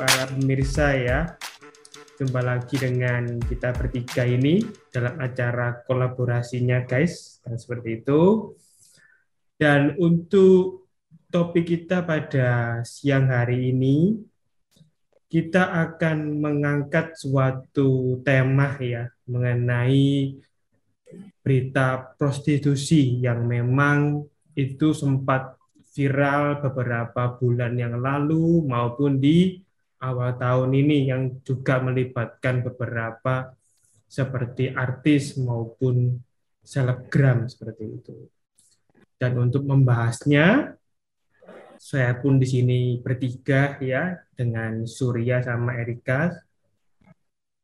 para 0.00 0.32
pemirsa 0.32 0.96
ya. 0.96 1.20
Jumpa 2.16 2.40
lagi 2.40 2.80
dengan 2.80 3.36
kita 3.36 3.76
bertiga 3.76 4.24
ini 4.24 4.64
dalam 4.88 5.20
acara 5.20 5.84
kolaborasinya 5.84 6.88
guys, 6.88 7.44
dan 7.44 7.60
seperti 7.60 8.00
itu. 8.00 8.56
Dan 9.60 10.00
untuk 10.00 10.88
topik 11.28 11.68
kita 11.68 12.00
pada 12.08 12.80
siang 12.80 13.28
hari 13.28 13.76
ini, 13.76 14.16
kita 15.28 15.68
akan 15.68 16.40
mengangkat 16.40 17.20
suatu 17.20 18.24
tema 18.24 18.80
ya 18.80 19.04
mengenai 19.28 20.32
berita 21.44 22.16
prostitusi 22.16 23.20
yang 23.20 23.44
memang 23.44 24.24
itu 24.56 24.96
sempat 24.96 25.60
viral 25.92 26.64
beberapa 26.64 27.36
bulan 27.36 27.76
yang 27.76 28.00
lalu 28.00 28.64
maupun 28.64 29.20
di 29.20 29.60
awal 30.00 30.36
tahun 30.40 30.72
ini 30.72 31.12
yang 31.12 31.44
juga 31.44 31.78
melibatkan 31.84 32.64
beberapa 32.64 33.52
seperti 34.10 34.72
artis 34.72 35.38
maupun 35.38 36.18
selebgram 36.64 37.46
seperti 37.46 37.84
itu. 37.86 38.16
Dan 39.20 39.36
untuk 39.36 39.68
membahasnya, 39.68 40.74
saya 41.76 42.12
pun 42.16 42.40
di 42.40 42.48
sini 42.48 42.80
bertiga 43.04 43.76
ya 43.78 44.16
dengan 44.32 44.88
Surya 44.88 45.44
sama 45.44 45.76
Erika. 45.76 46.32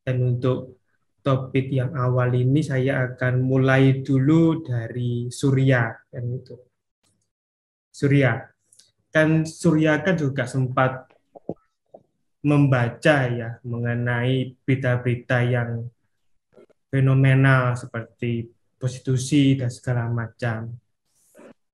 Dan 0.07 0.37
untuk 0.37 0.79
topik 1.25 1.73
yang 1.75 1.91
awal 1.99 2.31
ini 2.37 2.63
saya 2.63 3.03
akan 3.11 3.43
mulai 3.43 4.07
dulu 4.07 4.63
dari 4.63 5.27
Surya 5.33 5.91
dan 6.13 6.31
itu. 6.31 6.55
Surya, 7.91 8.47
kan 9.11 9.43
Surya 9.43 10.05
kan 10.05 10.15
juga 10.15 10.47
sempat 10.47 11.16
membaca 12.47 13.27
ya 13.27 13.59
mengenai 13.67 14.55
berita-berita 14.63 15.43
yang 15.43 15.91
fenomenal 16.87 17.75
seperti 17.75 18.47
prostitusi 18.79 19.59
dan 19.59 19.67
segala 19.67 20.07
macam. 20.07 20.71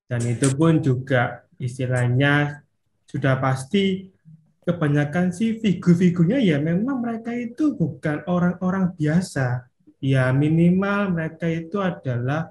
Dan 0.09 0.21
itu 0.25 0.49
pun 0.57 0.81
juga 0.81 1.45
istilahnya 1.61 2.65
sudah 3.05 3.37
pasti 3.37 4.09
kebanyakan 4.65 5.29
sih 5.29 5.61
figur-figurnya 5.61 6.41
ya 6.41 6.57
memang 6.57 7.05
mereka 7.05 7.37
itu 7.37 7.77
bukan 7.77 8.25
orang-orang 8.25 8.97
biasa. 8.97 9.69
Ya 10.01 10.33
minimal 10.33 11.13
mereka 11.13 11.47
itu 11.53 11.79
adalah 11.85 12.49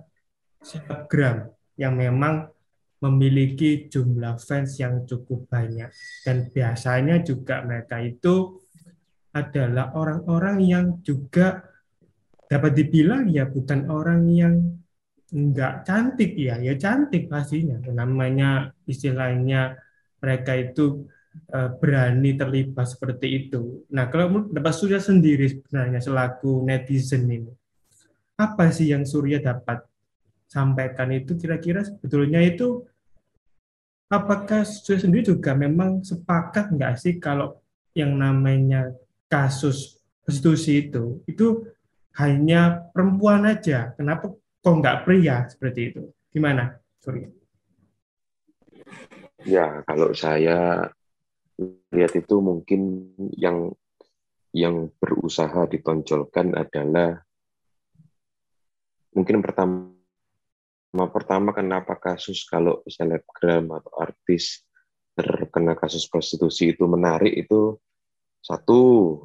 selebgram 0.62 1.50
yang 1.74 1.98
memang 1.98 2.51
memiliki 3.02 3.90
jumlah 3.90 4.38
fans 4.38 4.78
yang 4.78 5.04
cukup 5.10 5.50
banyak. 5.50 5.90
Dan 6.22 6.50
biasanya 6.54 7.26
juga 7.26 7.66
mereka 7.66 7.98
itu 8.00 8.62
adalah 9.34 9.96
orang-orang 9.98 10.58
yang 10.62 10.86
juga 11.02 11.66
dapat 12.46 12.72
dibilang 12.76 13.32
ya 13.32 13.48
bukan 13.48 13.88
orang 13.88 14.28
yang 14.28 14.56
enggak 15.32 15.88
cantik 15.88 16.36
ya 16.36 16.62
ya 16.62 16.78
cantik 16.78 17.26
pastinya. 17.32 17.82
Namanya 17.90 18.70
istilahnya 18.86 19.80
mereka 20.22 20.54
itu 20.54 21.08
uh, 21.56 21.70
berani 21.80 22.38
terlibat 22.38 22.86
seperti 22.86 23.48
itu. 23.48 23.88
Nah 23.90 24.12
kalau 24.12 24.46
dapat 24.52 24.74
Surya 24.76 25.00
sendiri 25.02 25.48
sebenarnya 25.50 26.04
selaku 26.04 26.62
netizen 26.68 27.26
ini 27.26 27.52
apa 28.42 28.74
sih 28.74 28.90
yang 28.90 29.06
Surya 29.06 29.38
dapat 29.38 29.86
sampaikan 30.50 31.14
itu 31.14 31.38
kira-kira 31.38 31.86
sebetulnya 31.86 32.42
itu 32.42 32.84
apakah 34.12 34.68
Surya 34.68 35.08
sendiri 35.08 35.24
juga 35.32 35.56
memang 35.56 36.04
sepakat 36.04 36.76
nggak 36.76 37.00
sih 37.00 37.16
kalau 37.16 37.56
yang 37.96 38.20
namanya 38.20 38.92
kasus 39.32 40.04
prostitusi 40.28 40.92
itu 40.92 41.24
itu 41.24 41.64
hanya 42.20 42.92
perempuan 42.92 43.48
aja 43.48 43.96
kenapa 43.96 44.36
kok 44.36 44.76
nggak 44.84 45.08
pria 45.08 45.48
seperti 45.48 45.96
itu 45.96 46.02
gimana 46.28 46.76
Surya? 47.00 47.32
Ya 49.48 49.82
kalau 49.88 50.12
saya 50.14 50.92
lihat 51.96 52.14
itu 52.14 52.36
mungkin 52.44 53.16
yang 53.40 53.74
yang 54.52 54.92
berusaha 55.00 55.66
ditonjolkan 55.72 56.52
adalah 56.60 57.24
mungkin 59.16 59.40
pertama 59.40 60.01
pertama 60.92 61.56
kenapa 61.56 61.96
kasus 61.96 62.44
kalau 62.44 62.84
selebgram 62.84 63.72
atau 63.80 63.92
artis 63.96 64.68
terkena 65.16 65.80
kasus 65.80 66.04
prostitusi 66.12 66.76
itu 66.76 66.84
menarik 66.84 67.32
itu 67.32 67.80
satu 68.44 69.24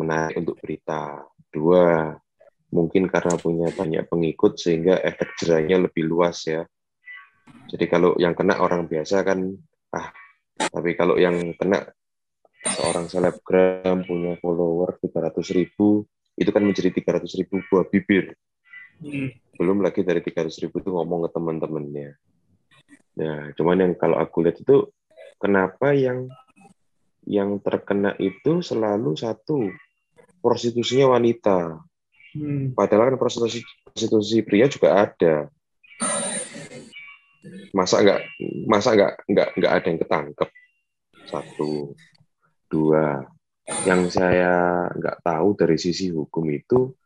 menarik 0.00 0.40
untuk 0.40 0.56
berita. 0.56 1.20
Dua 1.52 2.16
mungkin 2.72 3.12
karena 3.12 3.36
punya 3.36 3.68
banyak 3.76 4.08
pengikut 4.08 4.56
sehingga 4.56 4.96
efek 5.04 5.36
jerahnya 5.36 5.84
lebih 5.84 6.08
luas 6.08 6.48
ya. 6.48 6.64
Jadi 7.68 7.84
kalau 7.84 8.16
yang 8.16 8.32
kena 8.32 8.56
orang 8.56 8.88
biasa 8.88 9.20
kan 9.20 9.52
ah 9.92 10.08
tapi 10.56 10.96
kalau 10.96 11.20
yang 11.20 11.36
kena 11.60 11.92
seorang 12.64 13.04
selebgram 13.04 14.04
punya 14.08 14.36
follower 14.40 14.96
300 14.96 15.44
ribu 15.56 16.08
itu 16.40 16.50
kan 16.52 16.64
menjadi 16.64 16.88
300 16.88 17.28
ribu 17.36 17.60
buah 17.68 17.84
bibir. 17.84 18.32
Hmm 19.00 19.49
belum 19.60 19.84
lagi 19.84 20.00
dari 20.00 20.24
300 20.24 20.56
ribu 20.64 20.80
itu 20.80 20.88
ngomong 20.88 21.28
ke 21.28 21.36
teman-temannya. 21.36 22.16
Nah, 23.20 23.52
cuman 23.52 23.76
yang 23.76 23.92
kalau 23.92 24.16
aku 24.16 24.40
lihat 24.40 24.56
itu 24.64 24.88
kenapa 25.36 25.92
yang 25.92 26.32
yang 27.28 27.60
terkena 27.60 28.16
itu 28.16 28.64
selalu 28.64 29.20
satu 29.20 29.68
prostitusinya 30.40 31.12
wanita. 31.12 31.76
Hmm. 32.32 32.72
Padahal 32.72 33.12
kan 33.12 33.20
prostitusi 33.20 33.60
prostitusi 33.84 34.40
pria 34.40 34.64
juga 34.72 35.04
ada. 35.04 35.52
Masa 37.76 38.00
nggak 38.00 38.20
masa 38.64 38.96
nggak 38.96 39.12
nggak 39.28 39.48
nggak 39.60 39.72
ada 39.76 39.86
yang 39.92 40.00
ketangkep. 40.00 40.50
Satu, 41.28 41.92
dua. 42.72 43.28
Yang 43.84 44.16
saya 44.16 44.88
nggak 44.96 45.20
tahu 45.20 45.52
dari 45.52 45.76
sisi 45.76 46.08
hukum 46.08 46.48
itu 46.48 46.96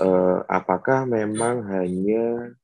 uh, 0.00 0.40
apakah 0.48 1.08
memang 1.08 1.64
hanya 1.68 2.56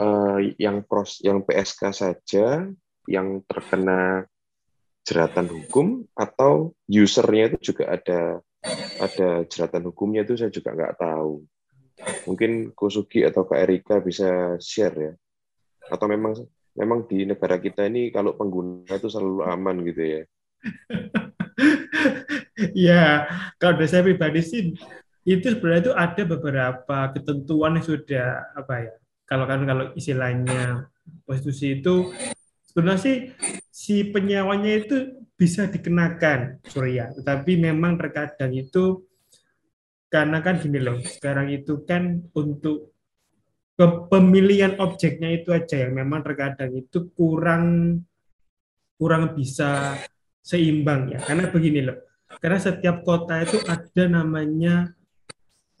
uh, 0.00 0.38
yang 0.56 0.84
pros 0.84 1.20
yang 1.24 1.44
PSK 1.44 1.92
saja 1.92 2.68
yang 3.08 3.42
terkena 3.48 4.24
jeratan 5.04 5.48
hukum 5.48 6.04
atau 6.14 6.76
usernya 6.86 7.54
itu 7.54 7.72
juga 7.72 7.96
ada 7.96 8.44
ada 9.00 9.42
jeratan 9.48 9.88
hukumnya 9.88 10.22
itu 10.22 10.36
saya 10.36 10.52
juga 10.52 10.76
nggak 10.76 10.96
tahu. 11.00 11.44
Mungkin 12.28 12.72
Kosugi 12.72 13.24
atau 13.24 13.44
Kak 13.44 13.60
Erika 13.60 14.00
bisa 14.00 14.56
share 14.60 14.96
ya. 14.96 15.12
Atau 15.88 16.08
memang 16.08 16.36
memang 16.76 17.08
di 17.08 17.24
negara 17.24 17.60
kita 17.60 17.88
ini 17.88 18.12
kalau 18.12 18.36
pengguna 18.36 18.92
itu 18.92 19.08
selalu 19.08 19.44
aman 19.44 19.76
gitu 19.84 20.02
ya. 20.04 20.22
ya, 22.92 23.04
kalau 23.56 23.80
dari 23.80 23.88
saya 23.88 24.04
pribadi 24.04 24.40
sih 24.44 24.76
itu 25.28 25.46
sebenarnya 25.52 25.82
itu 25.90 25.94
ada 25.94 26.22
beberapa 26.24 26.98
ketentuan 27.12 27.76
yang 27.76 27.86
sudah 27.86 28.28
apa 28.56 28.74
ya 28.80 28.92
kalau 29.28 29.44
kan 29.44 29.62
kalau 29.68 29.92
istilahnya 29.92 30.88
prostitusi 31.28 31.80
itu 31.80 32.10
sebenarnya 32.72 33.00
sih 33.00 33.16
si 33.68 34.08
penyewanya 34.08 34.80
itu 34.80 35.20
bisa 35.36 35.68
dikenakan 35.68 36.60
Surya 36.64 37.12
tetapi 37.16 37.60
memang 37.60 38.00
terkadang 38.00 38.52
itu 38.56 39.04
karena 40.10 40.42
kan 40.42 40.58
gini 40.58 40.80
loh 40.80 40.98
sekarang 41.04 41.52
itu 41.52 41.84
kan 41.84 42.24
untuk 42.34 42.90
pemilihan 44.12 44.76
objeknya 44.76 45.40
itu 45.40 45.56
aja 45.56 45.88
yang 45.88 45.96
memang 45.96 46.20
terkadang 46.20 46.68
itu 46.76 47.08
kurang 47.16 47.96
kurang 49.00 49.32
bisa 49.32 49.96
seimbang 50.44 51.16
ya. 51.16 51.24
Karena 51.24 51.48
begini 51.48 51.80
loh 51.88 51.96
karena 52.38 52.58
setiap 52.60 53.02
kota 53.02 53.42
itu 53.42 53.58
ada 53.66 54.04
namanya 54.06 54.92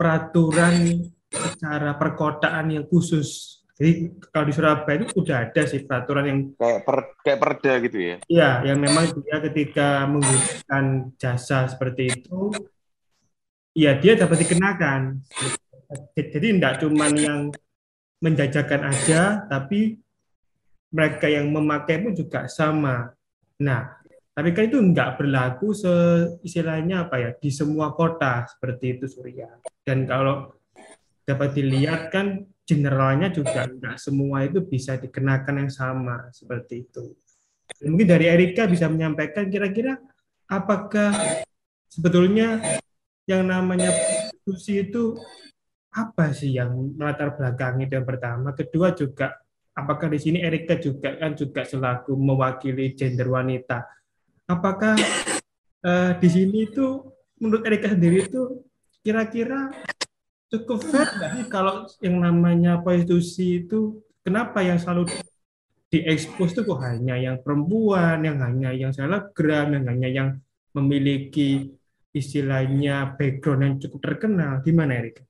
peraturan 0.00 1.04
secara 1.28 1.92
perkotaan 2.00 2.72
yang 2.72 2.88
khusus. 2.88 3.60
Jadi 3.76 4.16
kalau 4.32 4.48
di 4.48 4.54
Surabaya 4.56 4.96
itu 4.96 5.12
sudah 5.12 5.36
ada 5.44 5.62
sih 5.68 5.84
peraturan 5.84 6.24
yang 6.24 6.38
kayak 6.56 6.80
per, 6.88 6.96
kayak 7.20 7.40
perda 7.40 7.72
gitu 7.84 7.98
ya. 8.00 8.16
Iya, 8.28 8.50
yang 8.72 8.78
memang 8.80 9.12
dia 9.20 9.36
ketika 9.44 10.08
menggunakan 10.08 10.84
jasa 11.20 11.68
seperti 11.68 12.16
itu, 12.16 12.48
ya 13.76 13.96
dia 14.00 14.16
dapat 14.16 14.40
dikenakan. 14.44 15.20
Jadi 16.16 16.46
tidak 16.60 16.80
cuma 16.80 17.08
yang 17.12 17.52
menjajakan 18.20 18.88
aja, 18.88 19.48
tapi 19.48 20.00
mereka 20.92 21.28
yang 21.28 21.48
memakai 21.48 22.04
pun 22.04 22.12
juga 22.12 22.48
sama. 22.52 23.16
Nah, 23.64 24.00
tapi 24.36 24.56
kan 24.56 24.68
itu 24.68 24.76
nggak 24.76 25.20
berlaku 25.20 25.72
se 25.76 25.92
istilahnya 26.44 27.08
apa 27.08 27.16
ya 27.16 27.30
di 27.36 27.50
semua 27.52 27.92
kota 27.96 28.44
seperti 28.44 28.96
itu 28.96 29.04
Surya. 29.08 29.48
Dan 29.86 30.04
kalau 30.04 30.54
dapat 31.24 31.56
dilihat 31.56 32.10
kan 32.10 32.44
generalnya 32.66 33.34
juga 33.34 33.66
nggak 33.66 33.98
semua 33.98 34.46
itu 34.46 34.62
bisa 34.62 34.94
dikenakan 34.94 35.66
yang 35.66 35.70
sama 35.72 36.30
seperti 36.30 36.86
itu. 36.86 37.14
Mungkin 37.82 38.06
dari 38.06 38.26
Erika 38.30 38.66
bisa 38.66 38.86
menyampaikan 38.86 39.50
kira-kira 39.50 39.98
apakah 40.50 41.14
sebetulnya 41.90 42.58
yang 43.26 43.46
namanya 43.46 43.90
prostitusi 43.90 44.86
itu 44.86 45.18
apa 45.90 46.30
sih 46.30 46.54
yang 46.54 46.94
melatar 46.94 47.34
belakang 47.34 47.82
itu 47.82 47.98
yang 47.98 48.06
pertama. 48.06 48.54
Kedua 48.54 48.94
juga 48.94 49.34
apakah 49.74 50.10
di 50.10 50.18
sini 50.18 50.38
Erika 50.42 50.78
juga 50.78 51.18
kan 51.18 51.34
juga 51.34 51.66
selaku 51.66 52.14
mewakili 52.14 52.94
gender 52.94 53.26
wanita. 53.30 53.86
Apakah 54.50 54.98
uh, 55.86 56.12
di 56.18 56.28
sini 56.30 56.70
itu 56.70 57.06
menurut 57.38 57.62
Erika 57.66 57.90
sendiri 57.94 58.26
itu 58.26 58.66
kira-kira 59.00 59.72
cukup 60.50 60.82
fair 60.82 61.08
nggak 61.08 61.30
sih 61.36 61.46
kalau 61.46 61.86
yang 62.04 62.20
namanya 62.20 62.82
prostitusi 62.82 63.64
itu 63.64 64.02
kenapa 64.20 64.60
yang 64.60 64.76
selalu 64.76 65.08
diekspos 65.90 66.54
itu 66.54 66.62
kok 66.62 66.80
hanya 66.86 67.18
yang 67.18 67.42
perempuan, 67.42 68.22
yang 68.22 68.38
hanya 68.38 68.70
yang 68.70 68.94
selebgram, 68.94 69.74
yang 69.74 69.84
hanya 69.90 70.08
yang 70.08 70.28
memiliki 70.70 71.74
istilahnya 72.14 73.18
background 73.18 73.62
yang 73.66 73.74
cukup 73.82 74.00
terkenal. 74.06 74.62
Gimana 74.62 75.02
Erik? 75.02 75.26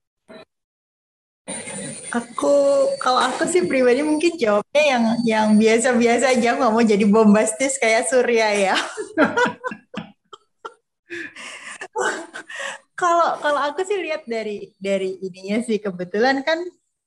Aku 2.11 2.55
kalau 3.01 3.23
aku 3.25 3.49
sih 3.49 3.65
pribadi 3.65 4.05
mungkin 4.05 4.37
jawabnya 4.37 4.85
yang 4.85 5.05
yang 5.25 5.49
biasa-biasa 5.57 6.37
aja 6.37 6.59
nggak 6.59 6.73
mau 6.75 6.85
jadi 6.85 7.05
bombastis 7.09 7.81
kayak 7.81 8.11
Surya 8.11 8.49
ya. 8.53 8.77
kalau 13.01 13.41
kalau 13.41 13.61
aku 13.65 13.81
sih 13.89 13.97
lihat 13.97 14.29
dari 14.29 14.77
dari 14.77 15.17
ininya 15.25 15.65
sih 15.65 15.81
kebetulan 15.81 16.45
kan 16.45 16.61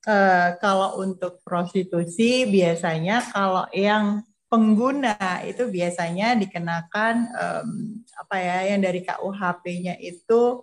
uh, 0.09 0.57
kalau 0.57 0.97
untuk 1.05 1.37
prostitusi 1.45 2.49
biasanya 2.49 3.21
kalau 3.29 3.69
yang 3.69 4.25
pengguna 4.49 5.17
itu 5.45 5.69
biasanya 5.69 6.37
dikenakan 6.37 7.15
um, 7.33 7.69
apa 8.17 8.35
ya 8.37 8.57
yang 8.73 8.81
dari 8.85 9.01
KUHP-nya 9.01 9.97
itu 9.97 10.61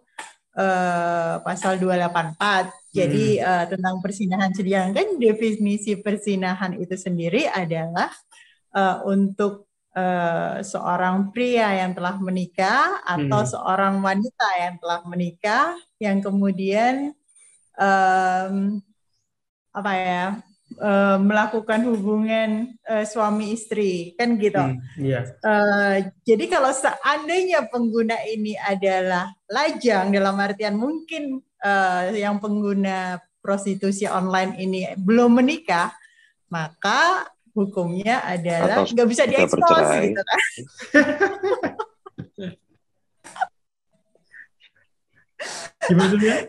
uh, 0.54 1.42
pasal 1.42 1.78
284. 1.78 2.70
Jadi 2.90 3.38
hmm. 3.38 3.46
uh, 3.46 3.64
tentang 3.66 3.98
persinahan 3.98 4.50
sedangkan 4.54 5.18
definisi 5.18 5.98
persinahan 5.98 6.78
itu 6.78 6.94
sendiri 6.94 7.50
adalah 7.50 8.10
uh, 8.74 9.02
untuk 9.06 9.69
uh, 10.00 10.64
seorang 10.64 11.28
pria 11.30 11.84
yang 11.84 11.92
telah 11.92 12.16
menikah 12.16 13.04
atau 13.04 13.40
hmm. 13.44 13.50
seorang 13.52 13.94
wanita 14.00 14.48
yang 14.56 14.74
telah 14.80 15.00
menikah 15.04 15.76
yang 16.00 16.18
kemudian 16.24 17.12
um, 17.76 18.80
apa 19.70 19.92
ya 19.94 20.24
uh, 20.80 21.18
melakukan 21.20 21.84
hubungan 21.86 22.74
uh, 22.88 23.04
suami 23.04 23.54
istri 23.54 24.16
kan 24.16 24.40
gitu. 24.40 24.58
Hmm, 24.58 24.80
yeah. 24.98 25.22
Iya. 25.28 25.46
uh, 25.46 25.96
jadi 26.24 26.44
kalau 26.48 26.72
seandainya 26.72 27.68
pengguna 27.68 28.16
ini 28.26 28.56
adalah 28.56 29.30
lajang 29.46 30.10
dalam 30.10 30.36
artian 30.40 30.80
mungkin 30.80 31.44
uh, 31.62 32.10
yang 32.16 32.40
pengguna 32.40 33.20
prostitusi 33.40 34.04
online 34.04 34.60
ini 34.60 34.92
belum 35.00 35.40
menikah, 35.40 35.92
maka 36.52 37.24
hukumnya 37.56 38.22
adalah 38.24 38.86
nggak 38.86 39.08
bisa 39.08 39.24
diekspos 39.26 39.86
gitu 40.02 40.22
kan. 40.22 40.40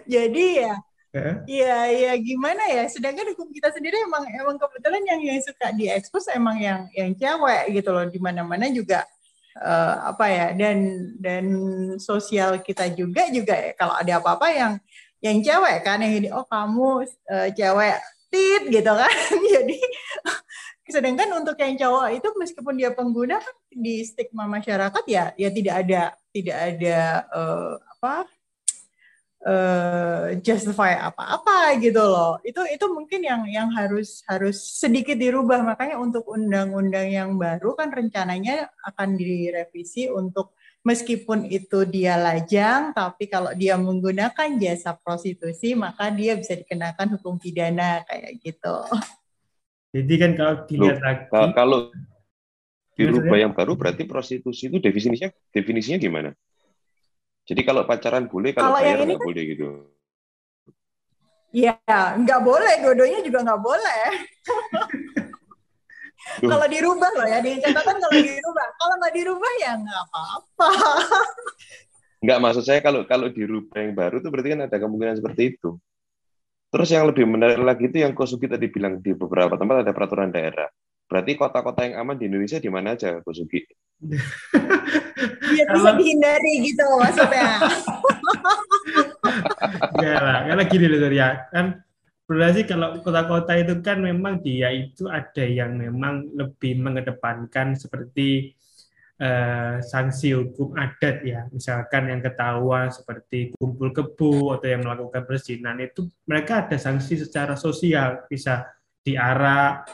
Jadi 0.05 0.45
ya 0.61 0.75
Iya, 1.43 1.91
iya 1.91 2.13
gimana 2.15 2.63
ya? 2.71 2.87
Sedangkan 2.87 3.35
hukum 3.35 3.51
kita 3.51 3.67
sendiri 3.75 3.99
emang 4.07 4.23
emang 4.31 4.55
kebetulan 4.55 5.03
yang 5.03 5.19
yang 5.19 5.39
suka 5.43 5.75
diekspos 5.75 6.31
emang 6.31 6.55
yang 6.55 6.87
yang 6.95 7.11
cewek 7.11 7.67
gitu 7.75 7.91
loh. 7.91 8.07
Di 8.07 8.15
mana-mana 8.15 8.71
juga 8.71 9.03
uh, 9.59 10.07
apa 10.07 10.25
ya? 10.31 10.47
Dan 10.55 11.11
dan 11.19 11.45
sosial 11.99 12.63
kita 12.63 12.87
juga 12.95 13.27
juga 13.27 13.59
ya, 13.59 13.75
kalau 13.75 13.91
ada 13.99 14.23
apa-apa 14.23 14.47
yang 14.55 14.73
yang 15.19 15.37
cewek 15.43 15.83
kan 15.83 15.99
yang 15.99 16.15
ini 16.15 16.29
oh 16.31 16.47
kamu 16.47 17.03
uh, 17.03 17.49
cewek 17.51 17.99
tit 18.31 18.63
gitu 18.71 18.91
kan. 18.95 19.11
Jadi 19.59 19.77
sedangkan 20.91 21.31
untuk 21.39 21.55
yang 21.57 21.79
cowok 21.79 22.07
itu 22.19 22.27
meskipun 22.37 22.75
dia 22.75 22.91
pengguna 22.91 23.39
kan 23.39 23.55
di 23.71 24.03
stigma 24.03 24.45
masyarakat 24.45 25.03
ya 25.07 25.31
ya 25.39 25.49
tidak 25.49 25.75
ada 25.87 26.01
tidak 26.35 26.57
ada 26.59 26.99
uh, 27.31 27.73
apa 27.97 28.27
uh, 29.45 30.25
justify 30.41 30.97
apa-apa 31.01 31.77
gitu 31.81 32.01
loh. 32.01 32.37
Itu 32.45 32.61
itu 32.69 32.85
mungkin 32.91 33.21
yang 33.25 33.41
yang 33.49 33.69
harus 33.73 34.21
harus 34.29 34.61
sedikit 34.61 35.17
dirubah. 35.17 35.61
Makanya 35.65 35.97
untuk 35.97 36.29
undang-undang 36.29 37.09
yang 37.09 37.35
baru 37.37 37.73
kan 37.77 37.89
rencananya 37.89 38.69
akan 38.85 39.17
direvisi 39.17 40.09
untuk 40.09 40.53
meskipun 40.81 41.45
itu 41.45 41.85
dia 41.85 42.17
lajang, 42.17 42.89
tapi 42.97 43.29
kalau 43.29 43.53
dia 43.53 43.77
menggunakan 43.77 44.57
jasa 44.57 44.97
prostitusi 44.97 45.77
maka 45.77 46.09
dia 46.09 46.33
bisa 46.33 46.57
dikenakan 46.57 47.17
hukum 47.17 47.37
pidana 47.37 48.01
kayak 48.09 48.41
gitu. 48.41 48.77
Jadi 49.91 50.13
kan 50.15 50.31
kalau 50.39 50.55
dilihat 50.71 50.97
Loh, 51.03 51.03
lagi 51.03 51.51
kalau 51.51 51.79
dirubah 52.95 53.37
yang 53.39 53.51
baru 53.51 53.75
berarti 53.75 54.07
prostitusi 54.07 54.71
itu 54.71 54.79
definisinya 54.79 55.27
definisinya 55.51 55.99
gimana? 55.99 56.31
Jadi 57.43 57.61
kalau 57.67 57.83
pacaran 57.83 58.31
boleh, 58.31 58.55
kalau, 58.55 58.71
kalau 58.71 58.79
bayar 58.79 59.03
nggak 59.03 59.19
kan, 59.19 59.27
boleh 59.27 59.43
gitu. 59.51 59.67
Iya, 61.51 61.75
nggak 62.23 62.39
boleh. 62.39 62.73
Dua-duanya 62.79 63.19
juga 63.19 63.39
nggak 63.43 63.61
boleh. 63.61 64.03
kalau 66.47 66.67
dirubah 66.69 67.11
loh 67.17 67.27
ya, 67.27 67.43
di 67.43 67.59
catatan 67.59 67.97
kalau 67.99 68.15
dirubah. 68.15 68.67
Kalau 68.79 68.95
nggak 68.95 69.13
dirubah 69.19 69.51
ya 69.59 69.71
nggak 69.75 69.99
apa-apa. 70.07 70.69
Nggak 72.21 72.39
maksud 72.39 72.63
saya 72.63 72.79
kalau 72.79 73.03
kalau 73.03 73.27
dirubah 73.27 73.81
yang 73.81 73.97
baru 73.97 74.21
itu 74.21 74.29
berarti 74.29 74.49
kan 74.53 74.61
ada 74.69 74.77
kemungkinan 74.79 75.19
seperti 75.19 75.57
itu. 75.57 75.75
Terus 76.71 76.87
yang 76.87 77.11
lebih 77.11 77.27
menarik 77.27 77.59
lagi 77.59 77.91
itu 77.91 77.99
yang 77.99 78.15
Kosugi 78.15 78.47
tadi 78.47 78.71
bilang 78.71 79.03
di 79.03 79.11
beberapa 79.11 79.59
tempat 79.59 79.83
ada 79.83 79.91
peraturan 79.91 80.31
daerah. 80.31 80.71
Berarti 81.11 81.35
kota-kota 81.35 81.83
yang 81.83 81.99
aman 81.99 82.15
di 82.15 82.31
Indonesia 82.31 82.63
di 82.63 82.71
mana 82.71 82.95
aja, 82.95 83.19
Kosugi? 83.19 83.59
biar 85.51 85.67
bisa 85.75 85.91
dihindari 85.99 86.53
gitu 86.65 86.85
maksudnya. 86.97 87.59
ya 90.03 90.13
lah, 90.17 90.37
karena 90.49 90.63
gini 90.65 90.85
loh 90.89 90.97
ya 91.13 91.45
kan 91.53 91.77
berarti 92.25 92.63
kalau 92.63 93.03
kota-kota 93.03 93.59
itu 93.59 93.83
kan 93.83 93.99
memang 93.99 94.39
dia 94.39 94.71
itu 94.71 95.05
ada 95.11 95.43
yang 95.43 95.75
memang 95.75 96.31
lebih 96.33 96.79
mengedepankan 96.79 97.75
seperti 97.75 98.55
uh, 99.21 99.77
sanksi 99.85 100.33
hukum 100.33 100.73
adat 100.73 101.21
ya, 101.21 101.45
misalkan 101.53 102.09
yang 102.09 102.21
ketahuan 102.25 102.89
seperti 102.89 103.53
kumpul 103.53 103.93
kebu 103.93 104.57
atau 104.57 104.67
yang 104.67 104.81
melakukan 104.81 105.23
perzinahan 105.23 105.77
itu 105.85 106.09
mereka 106.25 106.65
ada 106.65 106.77
sanksi 106.81 107.21
secara 107.21 107.53
sosial, 107.53 108.25
bisa 108.25 108.65
diarak, 109.05 109.85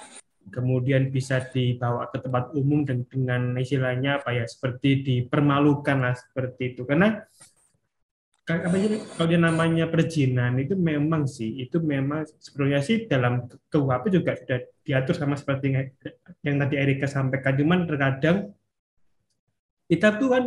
kemudian 0.47 1.11
bisa 1.11 1.43
dibawa 1.51 2.07
ke 2.07 2.23
tempat 2.23 2.55
umum 2.55 2.87
dan 2.87 3.03
dengan 3.03 3.51
istilahnya 3.59 4.23
apa 4.23 4.31
ya 4.31 4.45
seperti 4.47 5.03
dipermalukan 5.03 5.97
lah 5.99 6.15
seperti 6.15 6.75
itu. 6.75 6.87
Karena 6.87 7.19
apa 8.47 8.75
sih 8.79 9.03
kalau 9.11 9.27
dia 9.27 9.39
namanya 9.43 9.91
perjinan 9.91 10.55
itu 10.55 10.79
memang 10.79 11.27
sih 11.27 11.67
itu 11.67 11.83
memang 11.83 12.23
sebetulnya 12.39 12.79
sih 12.79 13.03
dalam 13.03 13.43
KUHP 13.43 14.07
juga 14.07 14.39
sudah 14.39 14.63
diatur 14.87 15.19
sama 15.19 15.35
seperti 15.35 15.75
yang 16.47 16.55
tadi 16.55 16.75
Erika 16.79 17.11
sampaikan. 17.11 17.59
Cuman 17.59 17.83
terkadang 17.83 18.55
kita 19.87 20.19
tuh 20.19 20.29
kan 20.31 20.43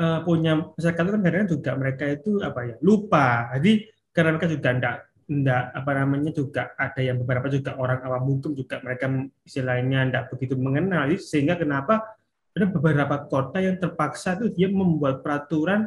uh, 0.00 0.20
punya 0.24 0.72
masyarakat 0.72 1.02
itu 1.04 1.12
kan 1.12 1.22
kadang 1.22 1.48
juga 1.48 1.70
mereka 1.76 2.04
itu 2.08 2.40
apa 2.40 2.60
ya 2.64 2.74
lupa. 2.80 3.52
Jadi 3.56 3.72
karena 4.10 4.28
mereka 4.34 4.48
juga 4.48 4.62
tidak 4.72 4.96
enggak 5.30 5.64
apa 5.70 5.90
namanya 5.94 6.30
juga 6.34 6.62
ada 6.74 7.00
yang 7.00 7.16
beberapa 7.22 7.46
juga 7.46 7.78
orang 7.78 8.02
awam 8.02 8.34
hukum 8.34 8.50
juga 8.50 8.82
mereka 8.82 9.06
istilahnya 9.46 9.98
enggak 10.10 10.24
begitu 10.32 10.58
mengenal. 10.58 11.06
Sehingga 11.20 11.54
kenapa 11.60 12.16
ada 12.56 12.66
beberapa 12.66 13.16
kota 13.30 13.62
yang 13.62 13.78
terpaksa 13.78 14.34
itu 14.40 14.50
dia 14.50 14.68
membuat 14.72 15.22
peraturan 15.22 15.86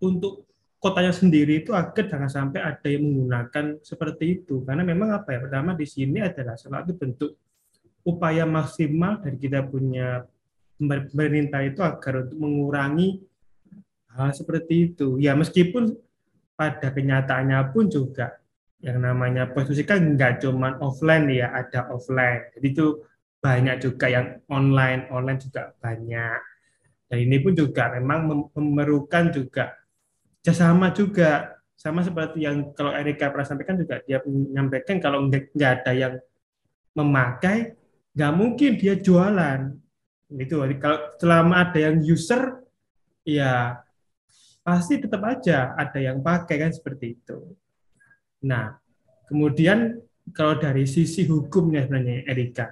untuk 0.00 0.48
kotanya 0.80 1.12
sendiri 1.12 1.60
itu 1.60 1.76
agar 1.76 2.08
jangan 2.08 2.30
sampai 2.32 2.64
ada 2.64 2.88
yang 2.88 3.04
menggunakan 3.04 3.84
seperti 3.84 4.40
itu. 4.40 4.64
Karena 4.64 4.80
memang 4.80 5.12
apa 5.12 5.36
ya 5.36 5.44
pertama 5.44 5.76
di 5.76 5.84
sini 5.84 6.24
adalah 6.24 6.56
salah 6.56 6.80
satu 6.80 6.96
bentuk 6.96 7.36
upaya 8.00 8.48
maksimal 8.48 9.20
dari 9.20 9.36
kita 9.36 9.60
punya 9.68 10.24
pemerintah 10.80 11.60
itu 11.60 11.84
agar 11.84 12.24
untuk 12.24 12.38
mengurangi 12.40 13.20
hal 14.16 14.32
seperti 14.32 14.90
itu 14.90 15.20
ya 15.20 15.36
meskipun 15.36 15.94
pada 16.56 16.92
kenyataannya 16.92 17.60
pun 17.72 17.88
juga 17.88 18.40
yang 18.80 19.04
namanya 19.04 19.48
prostitusi 19.52 19.84
kan 19.84 20.16
nggak 20.16 20.40
cuma 20.40 20.80
offline 20.80 21.28
ya, 21.28 21.52
ada 21.52 21.92
offline. 21.92 22.48
Jadi 22.56 22.66
itu 22.72 22.86
banyak 23.40 23.76
juga 23.80 24.06
yang 24.08 24.26
online, 24.48 25.08
online 25.12 25.40
juga 25.40 25.76
banyak. 25.80 26.40
Dan 27.08 27.18
ini 27.28 27.36
pun 27.44 27.52
juga 27.52 27.92
memang 27.92 28.48
memerlukan 28.56 29.32
juga 29.32 29.76
kerjasama 30.40 30.92
juga. 30.96 31.60
Sama 31.80 32.04
seperti 32.04 32.44
yang 32.44 32.76
kalau 32.76 32.92
Erika 32.92 33.32
pernah 33.32 33.48
sampaikan 33.48 33.80
juga, 33.80 34.04
dia 34.04 34.20
menyampaikan 34.20 35.00
kalau 35.00 35.24
nggak 35.32 35.72
ada 35.80 35.92
yang 35.96 36.14
memakai, 36.92 37.72
nggak 38.12 38.32
mungkin 38.36 38.70
dia 38.76 39.00
jualan. 39.00 39.80
Itu 40.38 40.62
kalau 40.78 40.98
selama 41.18 41.66
ada 41.66 41.78
yang 41.78 41.98
user, 41.98 42.62
ya 43.26 43.82
pasti 44.60 45.00
tetap 45.02 45.22
aja 45.26 45.74
ada 45.74 45.98
yang 45.98 46.22
pakai 46.22 46.56
kan 46.60 46.72
seperti 46.72 47.18
itu. 47.18 47.56
Nah, 48.46 48.78
kemudian 49.26 49.98
kalau 50.30 50.56
dari 50.60 50.86
sisi 50.86 51.26
hukumnya 51.26 51.84
sebenarnya 51.84 52.28
Erika, 52.30 52.66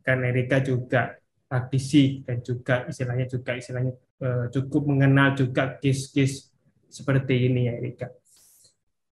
kan 0.00 0.24
Erika 0.24 0.64
juga 0.64 1.12
praktisi 1.44 2.24
dan 2.24 2.40
juga 2.40 2.88
istilahnya 2.88 3.26
juga 3.28 3.52
istilahnya 3.54 3.92
eh, 4.24 4.46
cukup 4.50 4.82
mengenal 4.88 5.36
juga 5.36 5.76
case-case 5.76 6.48
seperti 6.88 7.50
ini 7.50 7.68
ya 7.68 7.74
Erika. 7.78 8.08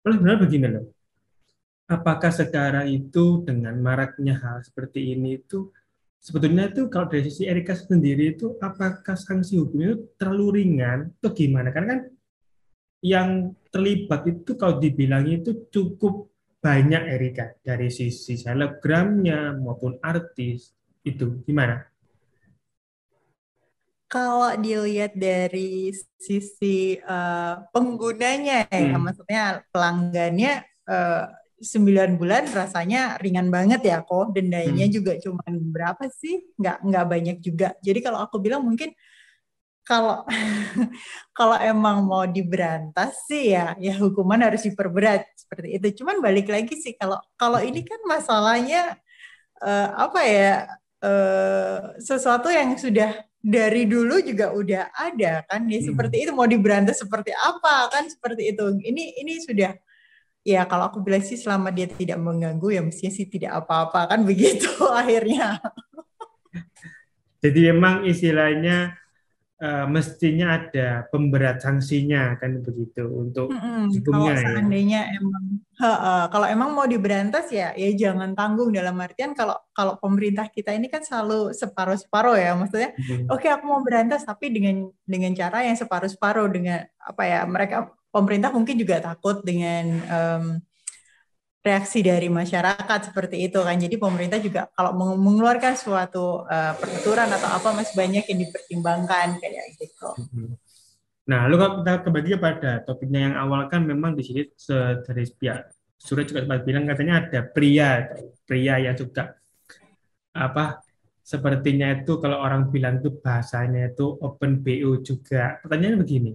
Terus 0.02 0.14
sebenarnya 0.18 0.40
begini 0.42 0.66
loh, 0.66 0.87
apakah 1.87 2.32
sekarang 2.32 2.90
itu 2.90 3.44
dengan 3.46 3.76
maraknya 3.78 4.40
hal 4.40 4.64
seperti 4.64 5.14
ini 5.14 5.38
itu 5.38 5.70
sebetulnya 6.23 6.71
itu 6.71 6.87
kalau 6.87 7.11
dari 7.11 7.26
sisi 7.26 7.50
Erika 7.50 7.75
sendiri 7.75 8.38
itu 8.38 8.55
apakah 8.62 9.19
sanksi 9.19 9.59
hukumnya 9.59 9.99
itu 9.99 10.07
terlalu 10.14 10.62
ringan 10.62 11.11
atau 11.19 11.31
gimana? 11.35 11.75
Karena 11.75 11.99
kan 11.99 12.00
yang 13.02 13.50
terlibat 13.75 14.23
itu 14.31 14.55
kalau 14.55 14.79
dibilang 14.79 15.26
itu 15.26 15.67
cukup 15.75 16.31
banyak 16.62 17.02
Erika 17.11 17.59
dari 17.59 17.91
sisi 17.91 18.38
selebgramnya 18.38 19.59
maupun 19.59 19.99
artis 19.99 20.71
itu 21.02 21.43
gimana? 21.43 21.83
Kalau 24.07 24.55
dilihat 24.61 25.17
dari 25.19 25.91
sisi 26.21 27.00
uh, 27.00 27.67
penggunanya 27.75 28.69
ya, 28.71 28.95
hmm. 28.95 29.00
maksudnya 29.00 29.45
pelanggannya 29.73 30.62
uh, 30.87 31.33
9 31.62 32.19
bulan 32.19 32.50
rasanya 32.50 33.16
ringan 33.23 33.49
banget 33.49 33.87
ya 33.87 34.02
kok. 34.02 34.35
Dendanya 34.35 34.87
hmm. 34.90 34.92
juga 34.92 35.12
cuma 35.23 35.42
berapa 35.47 36.11
sih? 36.11 36.42
Nggak 36.59 36.76
nggak 36.83 37.04
banyak 37.07 37.37
juga. 37.38 37.69
Jadi 37.81 37.99
kalau 38.02 38.19
aku 38.19 38.42
bilang 38.42 38.66
mungkin 38.66 38.90
kalau 39.87 40.26
kalau 41.38 41.57
emang 41.59 42.07
mau 42.07 42.26
diberantas 42.26 43.26
sih 43.26 43.54
ya 43.54 43.75
ya 43.78 43.95
hukuman 43.99 44.42
harus 44.42 44.66
diperberat 44.66 45.23
seperti 45.38 45.78
itu. 45.78 46.02
Cuman 46.02 46.19
balik 46.19 46.50
lagi 46.50 46.75
sih 46.78 46.99
kalau 46.99 47.23
kalau 47.38 47.62
ini 47.62 47.87
kan 47.87 48.02
masalahnya 48.07 48.99
uh, 49.62 49.88
apa 50.11 50.21
ya 50.26 50.66
uh, 51.02 51.95
sesuatu 52.02 52.50
yang 52.50 52.75
sudah 52.75 53.23
dari 53.42 53.90
dulu 53.90 54.23
juga 54.23 54.54
udah 54.54 54.95
ada 54.95 55.42
kan 55.50 55.66
ya 55.66 55.78
hmm. 55.78 55.88
seperti 55.95 56.16
itu. 56.26 56.31
Mau 56.35 56.47
diberantas 56.47 56.99
seperti 57.02 57.31
apa 57.35 57.90
kan 57.90 58.11
seperti 58.11 58.54
itu. 58.54 58.66
Ini 58.83 59.23
ini 59.23 59.38
sudah 59.42 59.75
ya 60.42 60.66
kalau 60.66 60.90
aku 60.90 60.99
bilang 61.02 61.22
sih 61.22 61.38
selama 61.38 61.70
dia 61.70 61.87
tidak 61.87 62.18
mengganggu 62.18 62.68
ya 62.75 62.82
mestinya 62.82 63.12
sih 63.14 63.26
tidak 63.30 63.62
apa-apa 63.62 64.11
kan 64.14 64.20
begitu 64.28 64.70
akhirnya. 64.90 65.62
Jadi 67.42 67.75
memang 67.75 68.06
istilahnya 68.06 69.02
uh, 69.62 69.87
mestinya 69.87 70.58
ada 70.58 71.06
pemberat 71.08 71.62
sanksinya 71.62 72.38
kan 72.38 72.58
begitu 72.62 73.06
untuk 73.06 73.54
hmm, 73.54 73.94
kalau 74.02 74.30
ya. 74.30 74.38
seandainya 74.38 75.00
emang 75.14 75.44
he 75.78 75.90
-he, 75.90 76.16
kalau 76.30 76.46
emang 76.50 76.70
mau 76.75 76.87
diberantas 76.87 77.50
ya 77.54 77.70
ya 77.78 77.90
jangan 77.94 78.34
tanggung 78.34 78.75
dalam 78.75 78.99
artian 78.99 79.34
kalau 79.38 79.54
kalau 79.70 79.96
pemerintah 80.02 80.50
kita 80.50 80.75
ini 80.75 80.90
kan 80.90 81.06
selalu 81.06 81.54
separuh-separuh 81.54 82.37
ya 82.37 82.58
maksudnya 82.58 82.90
hmm. 82.94 83.30
oke 83.30 83.42
okay, 83.42 83.50
aku 83.54 83.64
mau 83.66 83.80
berantas 83.80 84.26
tapi 84.26 84.50
dengan 84.50 84.90
dengan 85.06 85.32
cara 85.38 85.62
yang 85.62 85.78
separuh-separuh 85.78 86.46
dengan 86.50 86.82
apa 86.99 87.22
ya 87.26 87.40
mereka 87.46 87.90
pemerintah 88.12 88.52
mungkin 88.52 88.76
juga 88.76 89.00
takut 89.00 89.40
dengan 89.40 89.85
um, 90.07 90.45
reaksi 91.62 92.02
dari 92.02 92.28
masyarakat 92.28 93.00
seperti 93.11 93.49
itu 93.49 93.59
kan. 93.62 93.78
Jadi 93.78 93.97
pemerintah 93.97 94.38
juga 94.42 94.69
kalau 94.76 95.16
mengeluarkan 95.16 95.75
suatu 95.78 96.45
uh, 96.45 96.75
peraturan 96.76 97.31
atau 97.31 97.49
apa 97.49 97.69
masih 97.73 97.95
banyak 97.97 98.25
yang 98.28 98.38
dipertimbangkan 98.45 99.40
kayak 99.40 99.75
gitu. 99.81 100.11
Mm-hmm. 100.19 100.50
Nah, 101.23 101.47
lu 101.47 101.54
kalau 101.54 101.81
kita 101.81 102.02
kembali 102.02 102.28
pada 102.42 102.83
topiknya 102.83 103.31
yang 103.31 103.35
awal 103.38 103.71
kan 103.71 103.87
memang 103.87 104.19
di 104.19 104.26
sini 104.26 104.42
dari 105.07 105.23
pihak 105.23 105.71
surat 105.95 106.26
juga 106.26 106.42
sempat 106.42 106.66
bilang 106.66 106.83
katanya 106.83 107.23
ada 107.23 107.40
pria, 107.47 108.11
pria 108.42 108.83
yang 108.83 108.99
juga 108.99 109.38
apa 110.35 110.83
sepertinya 111.23 111.95
itu 111.95 112.19
kalau 112.19 112.42
orang 112.42 112.66
bilang 112.75 112.99
itu 112.99 113.14
bahasanya 113.23 113.95
itu 113.95 114.19
open 114.19 114.66
BO 114.66 114.99
juga. 115.07 115.62
Pertanyaannya 115.62 115.99
begini, 116.02 116.33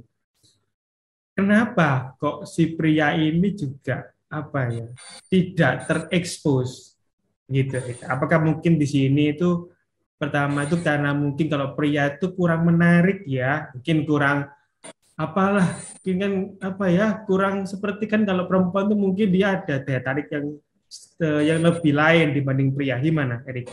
kenapa 1.37 2.17
kok 2.17 2.49
si 2.49 2.73
pria 2.73 3.13
ini 3.13 3.53
juga 3.53 4.09
apa 4.25 4.73
ya 4.73 4.89
tidak 5.29 5.85
terekspos? 5.85 6.97
Gitu 7.45 7.77
apakah 8.09 8.41
mungkin 8.41 8.75
di 8.75 8.89
sini 8.89 9.37
itu 9.37 9.69
pertama 10.17 10.65
itu 10.65 10.81
karena 10.81 11.13
mungkin 11.13 11.45
kalau 11.45 11.77
pria 11.77 12.09
itu 12.17 12.33
kurang 12.33 12.65
menarik 12.65 13.21
ya 13.29 13.69
mungkin 13.71 13.97
kurang 14.03 14.37
apalah 15.13 15.77
mungkin 16.01 16.15
kan 16.17 16.33
apa 16.59 16.85
ya 16.89 17.07
kurang 17.23 17.69
seperti 17.69 18.09
kan 18.09 18.25
kalau 18.25 18.49
perempuan 18.49 18.89
itu 18.89 18.97
mungkin 18.97 19.27
dia 19.29 19.61
ada 19.61 19.79
daya 19.79 20.01
tarik 20.01 20.27
yang 20.33 20.57
eh, 21.21 21.41
yang 21.53 21.59
lebih 21.61 21.93
lain 21.93 22.27
dibanding 22.33 22.69
pria. 22.73 22.97
Gimana 22.97 23.45
Erik? 23.45 23.69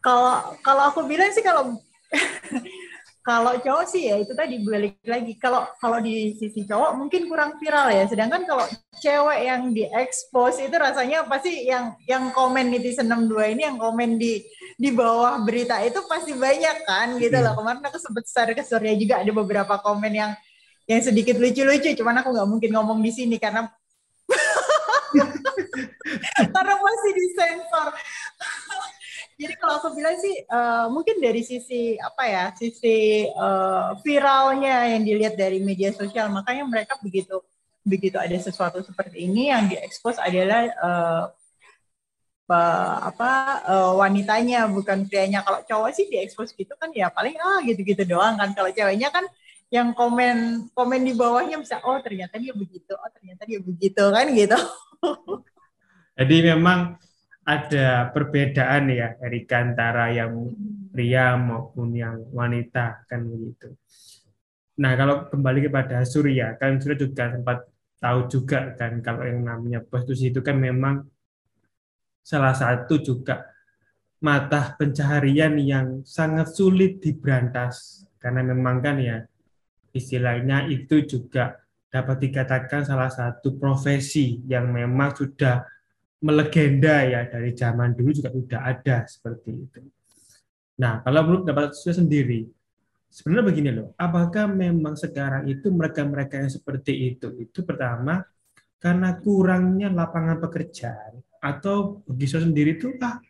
Kalau 0.00 0.56
kalau 0.64 0.82
aku 0.88 1.04
bilang 1.04 1.28
sih 1.28 1.44
kalau 1.44 1.76
kalau 3.28 3.52
cowok 3.60 3.84
sih 3.86 4.08
ya 4.10 4.16
itu 4.18 4.32
tadi 4.32 4.58
balik 4.64 4.98
lagi. 5.04 5.36
Kalau 5.36 5.68
kalau 5.78 6.00
di 6.00 6.34
sisi 6.34 6.64
cowok 6.66 6.96
mungkin 6.96 7.28
kurang 7.30 7.60
viral 7.60 7.92
ya. 7.92 8.04
Sedangkan 8.08 8.42
kalau 8.48 8.66
cewek 8.98 9.40
yang 9.46 9.70
diekspos 9.70 10.58
itu 10.58 10.74
rasanya 10.74 11.28
pasti 11.28 11.68
yang 11.68 11.94
yang 12.08 12.32
komen 12.34 12.72
netizen 12.72 13.06
62 13.06 13.54
ini 13.54 13.62
yang 13.68 13.78
komen 13.78 14.16
di 14.18 14.42
di 14.80 14.90
bawah 14.90 15.38
berita 15.44 15.78
itu 15.84 16.00
pasti 16.08 16.32
banyak 16.34 16.76
kan 16.88 17.20
gitu 17.20 17.36
loh. 17.38 17.54
Hmm. 17.54 17.58
kemarin 17.62 17.84
aku 17.86 17.98
sebut 18.00 18.24
share 18.26 18.52
ke 18.56 18.64
Surya 18.64 18.96
juga 18.96 19.20
ada 19.20 19.30
beberapa 19.30 19.78
komen 19.78 20.12
yang 20.12 20.32
yang 20.88 21.00
sedikit 21.04 21.38
lucu-lucu. 21.38 21.92
Cuman 21.94 22.24
aku 22.24 22.34
nggak 22.34 22.48
mungkin 22.48 22.70
ngomong 22.74 22.98
di 23.04 23.12
sini 23.14 23.36
karena 23.36 23.68
karena 26.54 26.74
masih 26.78 27.12
disensor 27.14 27.88
jadi 29.40 29.54
kalau 29.56 29.80
aku 29.80 29.96
bilang 29.96 30.20
sih 30.20 30.44
uh, 30.52 30.92
mungkin 30.92 31.16
dari 31.16 31.40
sisi 31.40 31.96
apa 31.96 32.22
ya 32.28 32.44
sisi 32.52 33.24
uh, 33.32 33.96
viralnya 34.04 34.92
yang 34.92 35.02
dilihat 35.08 35.34
dari 35.40 35.64
media 35.64 35.96
sosial 35.96 36.28
makanya 36.28 36.68
mereka 36.68 37.00
begitu 37.00 37.40
begitu 37.80 38.20
ada 38.20 38.36
sesuatu 38.36 38.84
seperti 38.84 39.24
ini 39.24 39.48
yang 39.48 39.64
diekspos 39.72 40.20
adalah 40.20 40.68
uh, 40.84 41.24
apa 43.06 43.62
uh, 43.62 43.92
wanitanya 43.94 44.66
bukan 44.66 45.06
prianya. 45.06 45.46
Kalau 45.46 45.62
cowok 45.62 45.90
sih 45.94 46.10
diekspos 46.10 46.50
gitu 46.58 46.74
kan 46.74 46.90
ya 46.90 47.06
paling 47.08 47.38
ah 47.38 47.62
gitu-gitu 47.62 48.02
doang 48.02 48.34
kan. 48.36 48.50
Kalau 48.52 48.74
ceweknya 48.74 49.08
kan 49.14 49.22
yang 49.70 49.94
komen 49.94 50.66
komen 50.74 51.00
di 51.06 51.14
bawahnya 51.14 51.62
bisa 51.62 51.78
oh 51.86 52.02
ternyata 52.02 52.42
dia 52.42 52.50
begitu 52.50 52.90
oh 52.90 53.10
ternyata 53.14 53.46
dia 53.46 53.62
begitu 53.62 54.02
kan 54.10 54.26
gitu. 54.34 54.58
Jadi 56.18 56.36
memang 56.50 56.98
ada 57.50 58.14
perbedaan 58.14 58.94
ya 58.94 59.18
dari 59.18 59.42
antara 59.50 60.14
yang 60.14 60.54
pria 60.94 61.34
maupun 61.34 61.90
yang 61.98 62.30
wanita 62.30 63.02
kan 63.10 63.26
begitu. 63.26 63.74
Nah 64.78 64.94
kalau 64.94 65.26
kembali 65.26 65.66
kepada 65.66 66.06
Surya 66.06 66.54
kan 66.54 66.78
Surya 66.78 66.98
juga 67.02 67.34
sempat 67.34 67.66
tahu 67.98 68.30
juga 68.30 68.78
kan 68.78 69.02
kalau 69.02 69.26
yang 69.26 69.42
namanya 69.42 69.82
prostitusi 69.82 70.30
itu 70.30 70.40
kan 70.46 70.56
memang 70.62 71.04
salah 72.22 72.54
satu 72.54 73.02
juga 73.02 73.50
mata 74.22 74.78
pencaharian 74.78 75.58
yang 75.58 76.06
sangat 76.06 76.54
sulit 76.54 77.02
diberantas 77.02 78.04
karena 78.22 78.46
memang 78.46 78.78
kan 78.78 78.96
ya 79.02 79.26
istilahnya 79.90 80.70
itu 80.70 81.02
juga 81.02 81.58
dapat 81.90 82.30
dikatakan 82.30 82.86
salah 82.86 83.10
satu 83.10 83.58
profesi 83.58 84.38
yang 84.46 84.70
memang 84.70 85.10
sudah 85.18 85.66
melegenda 86.20 87.04
ya 87.08 87.24
dari 87.28 87.56
zaman 87.56 87.96
dulu 87.96 88.10
juga 88.12 88.30
sudah 88.32 88.60
ada 88.64 88.96
seperti 89.08 89.50
itu. 89.56 89.80
Nah, 90.80 91.00
kalau 91.04 91.20
menurut 91.24 91.44
dapat 91.48 91.72
saya 91.76 91.96
sendiri, 92.00 92.44
sebenarnya 93.08 93.44
begini 93.44 93.70
loh, 93.72 93.92
apakah 93.96 94.48
memang 94.48 94.96
sekarang 94.96 95.48
itu 95.48 95.68
mereka-mereka 95.72 96.40
yang 96.40 96.52
seperti 96.52 97.16
itu, 97.16 97.36
itu 97.40 97.60
pertama 97.64 98.24
karena 98.80 99.12
kurangnya 99.20 99.92
lapangan 99.92 100.40
pekerjaan 100.40 101.20
atau 101.40 102.00
bagi 102.08 102.24
saya 102.28 102.48
sendiri 102.48 102.80
itu 102.80 102.96
ah 103.04 103.20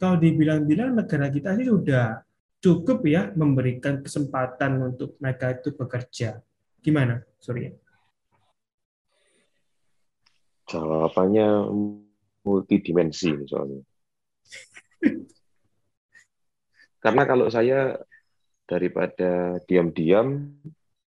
kalau 0.00 0.16
dibilang-bilang 0.16 0.96
negara 0.96 1.28
kita 1.28 1.56
sih 1.60 1.68
sudah 1.68 2.24
cukup 2.60 3.04
ya 3.04 3.28
memberikan 3.36 4.00
kesempatan 4.00 4.94
untuk 4.94 5.16
mereka 5.20 5.52
itu 5.56 5.74
bekerja. 5.74 6.40
Gimana, 6.80 7.20
Surya? 7.36 7.74
Jawabannya 10.68 11.48
multidimensi 12.44 13.32
soalnya. 13.48 13.82
Karena 16.98 17.22
kalau 17.24 17.46
saya 17.48 17.94
daripada 18.68 19.62
diam-diam, 19.64 20.50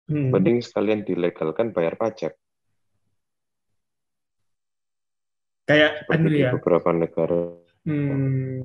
hmm. 0.08 0.30
mending 0.32 0.62
sekalian 0.62 1.04
dilegalkan 1.04 1.74
bayar 1.74 1.98
pajak. 1.98 2.38
kayak 5.70 6.02
seperti 6.02 6.18
anu 6.18 6.30
di 6.34 6.42
ya 6.42 6.50
beberapa 6.58 6.90
negara 6.90 7.42
hmm, 7.86 8.58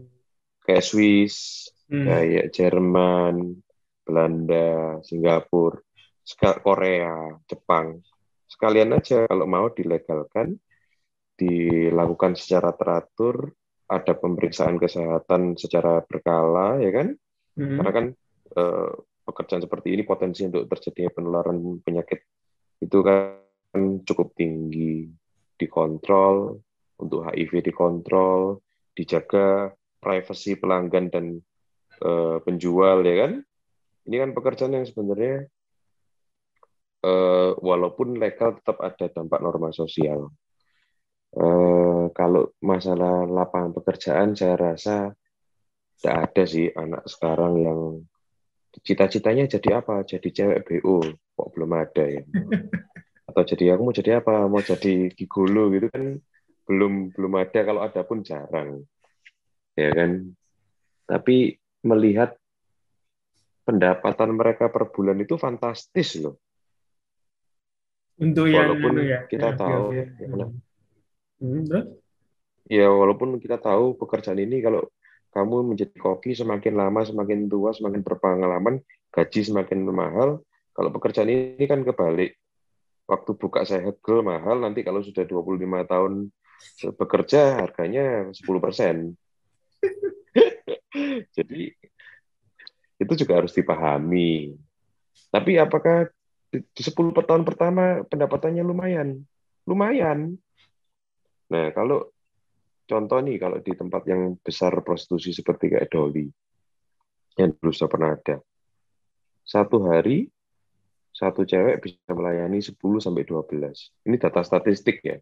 kayak 0.65 0.85
Swiss, 0.89 1.69
hmm, 1.93 2.05
kayak 2.09 2.47
Jerman, 2.57 3.61
Belanda, 4.09 5.05
Singapura, 5.05 5.85
Korea, 6.65 7.37
Jepang. 7.45 8.01
Sekalian 8.49 8.97
aja 8.97 9.29
kalau 9.29 9.45
mau 9.45 9.69
dilegalkan, 9.69 10.57
dilakukan 11.45 12.33
secara 12.41 12.73
teratur, 12.73 13.53
ada 13.85 14.17
pemeriksaan 14.17 14.81
kesehatan 14.81 15.61
secara 15.61 16.01
berkala, 16.01 16.81
ya 16.81 16.91
kan? 16.91 17.09
hmm. 17.61 17.77
Karena 17.79 17.91
kan 17.93 18.07
eh, 18.57 18.91
pekerjaan 19.25 19.63
seperti 19.65 19.93
ini 19.93 20.03
potensi 20.05 20.45
untuk 20.49 20.65
terjadinya 20.69 21.11
penularan 21.13 21.81
penyakit 21.85 22.21
itu 22.81 22.99
kan 23.05 24.01
cukup 24.05 24.33
tinggi. 24.37 25.09
Dikontrol, 25.55 26.59
untuk 26.99 27.31
HIV 27.31 27.63
dikontrol, 27.63 28.59
dijaga 28.91 29.71
privasi 30.03 30.59
pelanggan 30.59 31.07
dan 31.13 31.27
eh, 32.03 32.37
penjual, 32.43 33.05
ya 33.07 33.17
kan? 33.29 33.33
Ini 34.05 34.17
kan 34.21 34.31
pekerjaan 34.37 34.77
yang 34.77 34.87
sebenarnya 34.89 35.49
eh, 37.05 37.51
walaupun 37.55 38.19
legal 38.19 38.59
tetap 38.59 38.81
ada 38.81 39.07
dampak 39.13 39.41
norma 39.41 39.71
sosial. 39.71 40.33
Eh, 41.35 42.05
kalau 42.15 42.55
masalah 42.63 43.27
lapangan 43.27 43.75
pekerjaan, 43.75 44.39
saya 44.39 44.55
rasa 44.55 45.11
tidak 45.99 46.31
ada 46.31 46.43
sih 46.47 46.71
anak 46.71 47.03
sekarang 47.11 47.55
yang 47.59 47.81
cita-citanya 48.87 49.51
jadi 49.51 49.83
apa? 49.83 50.07
Jadi 50.07 50.31
cewek 50.31 50.63
BO, 50.63 51.03
kok 51.35 51.49
belum 51.59 51.71
ada 51.75 52.05
ya? 52.07 52.23
Atau 53.29 53.43
jadi 53.43 53.75
aku 53.75 53.83
mau 53.83 53.97
jadi 53.97 54.23
apa? 54.23 54.47
Mau 54.47 54.63
jadi 54.63 55.11
gigolo 55.11 55.75
gitu 55.75 55.91
kan? 55.91 56.23
Belum 56.71 57.11
belum 57.11 57.33
ada. 57.35 57.61
Kalau 57.67 57.83
ada 57.83 58.01
pun 58.07 58.23
jarang, 58.23 58.87
ya 59.75 59.91
kan? 59.91 60.31
Tapi 61.11 61.59
melihat 61.83 62.39
pendapatan 63.67 64.39
mereka 64.39 64.71
per 64.71 64.87
bulan 64.95 65.19
itu 65.19 65.35
fantastis 65.35 66.15
loh. 66.23 66.39
untuk 68.15 68.47
yang 68.47 68.71
Walaupun 68.71 68.95
anu 68.95 69.03
ya 69.11 69.21
kita 69.27 69.49
ya, 69.51 69.59
tahu, 69.59 69.85
ya, 69.91 70.05
ya. 70.07 70.27
gimana? 70.31 70.47
Hmm? 71.45 71.93
Ya 72.65 72.89
walaupun 72.89 73.37
kita 73.37 73.61
tahu 73.61 74.01
pekerjaan 74.01 74.41
ini 74.41 74.65
kalau 74.65 74.89
kamu 75.37 75.77
menjadi 75.77 75.93
koki 76.01 76.33
semakin 76.33 76.73
lama 76.73 77.05
semakin 77.05 77.53
tua 77.53 77.77
semakin 77.77 78.01
berpengalaman 78.01 78.81
gaji 79.13 79.45
semakin 79.45 79.85
mahal. 79.93 80.41
Kalau 80.73 80.91
pekerjaan 80.91 81.29
ini 81.29 81.65
kan 81.69 81.85
kebalik. 81.85 82.41
Waktu 83.05 83.37
buka 83.37 83.69
saya 83.69 83.93
hegel 83.93 84.25
mahal 84.25 84.65
nanti 84.65 84.81
kalau 84.81 85.05
sudah 85.05 85.29
25 85.29 85.61
tahun 85.85 86.33
bekerja 86.97 87.61
harganya 87.61 88.33
10%. 88.33 89.13
Jadi 91.37 91.63
itu 92.97 93.13
juga 93.21 93.45
harus 93.45 93.53
dipahami. 93.53 94.57
Tapi 95.29 95.61
apakah 95.61 96.09
di 96.49 96.81
10 96.81 96.95
tahun 97.13 97.45
pertama 97.45 98.07
pendapatannya 98.09 98.65
lumayan? 98.65 99.21
Lumayan. 99.69 100.41
Nah, 101.55 101.71
kalau 101.71 102.11
contoh 102.83 103.19
nih 103.23 103.39
kalau 103.39 103.63
di 103.63 103.73
tempat 103.79 104.03
yang 104.11 104.35
besar 104.43 104.75
prostitusi 104.83 105.31
seperti 105.31 105.71
kayak 105.71 105.87
Doli 105.87 106.27
yang 107.39 107.55
dulu 107.55 107.71
sudah 107.71 107.91
pernah 107.91 108.11
ada. 108.11 108.43
Satu 109.47 109.87
hari 109.87 110.27
satu 111.15 111.47
cewek 111.47 111.79
bisa 111.79 112.11
melayani 112.11 112.59
10 112.59 112.75
sampai 112.99 113.23
12 113.23 114.11
ini 114.11 114.19
data 114.19 114.43
statistik 114.43 114.99
ya. 115.07 115.15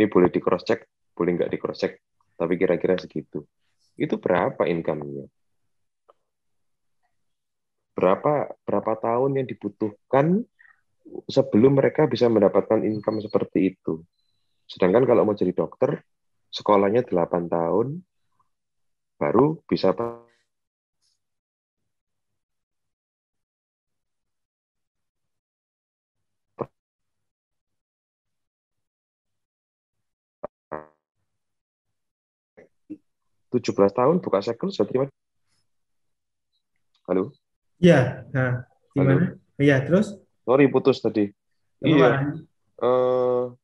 Ini 0.00 0.08
boleh 0.08 0.32
di 0.32 0.40
check 0.40 0.88
boleh 1.12 1.30
nggak 1.36 1.52
di 1.52 1.58
check 1.76 2.00
tapi 2.40 2.56
kira-kira 2.56 2.96
segitu. 2.96 3.44
Itu 3.92 4.16
berapa 4.16 4.64
income-nya? 4.64 5.28
Berapa 7.92 8.56
berapa 8.64 8.92
tahun 9.04 9.40
yang 9.40 9.46
dibutuhkan 9.52 10.48
sebelum 11.28 11.76
mereka 11.76 12.08
bisa 12.08 12.32
mendapatkan 12.32 12.80
income 12.80 13.20
seperti 13.20 13.76
itu 13.76 14.00
sedangkan 14.66 15.06
kalau 15.06 15.22
mau 15.22 15.38
jadi 15.38 15.54
dokter 15.54 16.02
sekolahnya 16.50 17.06
8 17.06 17.46
tahun 17.46 18.02
baru 19.16 19.62
bisa 19.64 19.94
tujuh 33.48 33.72
belas 33.72 33.94
tahun 33.96 34.20
buka 34.20 34.44
segel 34.44 34.68
sudah 34.68 34.86
terima 34.90 35.06
halo 37.08 37.32
Ya, 37.76 38.24
nah, 38.32 38.64
gimana? 38.96 39.36
Iya, 39.60 39.84
terus? 39.84 40.16
sorry 40.48 40.66
putus 40.68 41.00
tadi 41.00 41.28
iya 41.84 42.24
malah? 42.80 43.56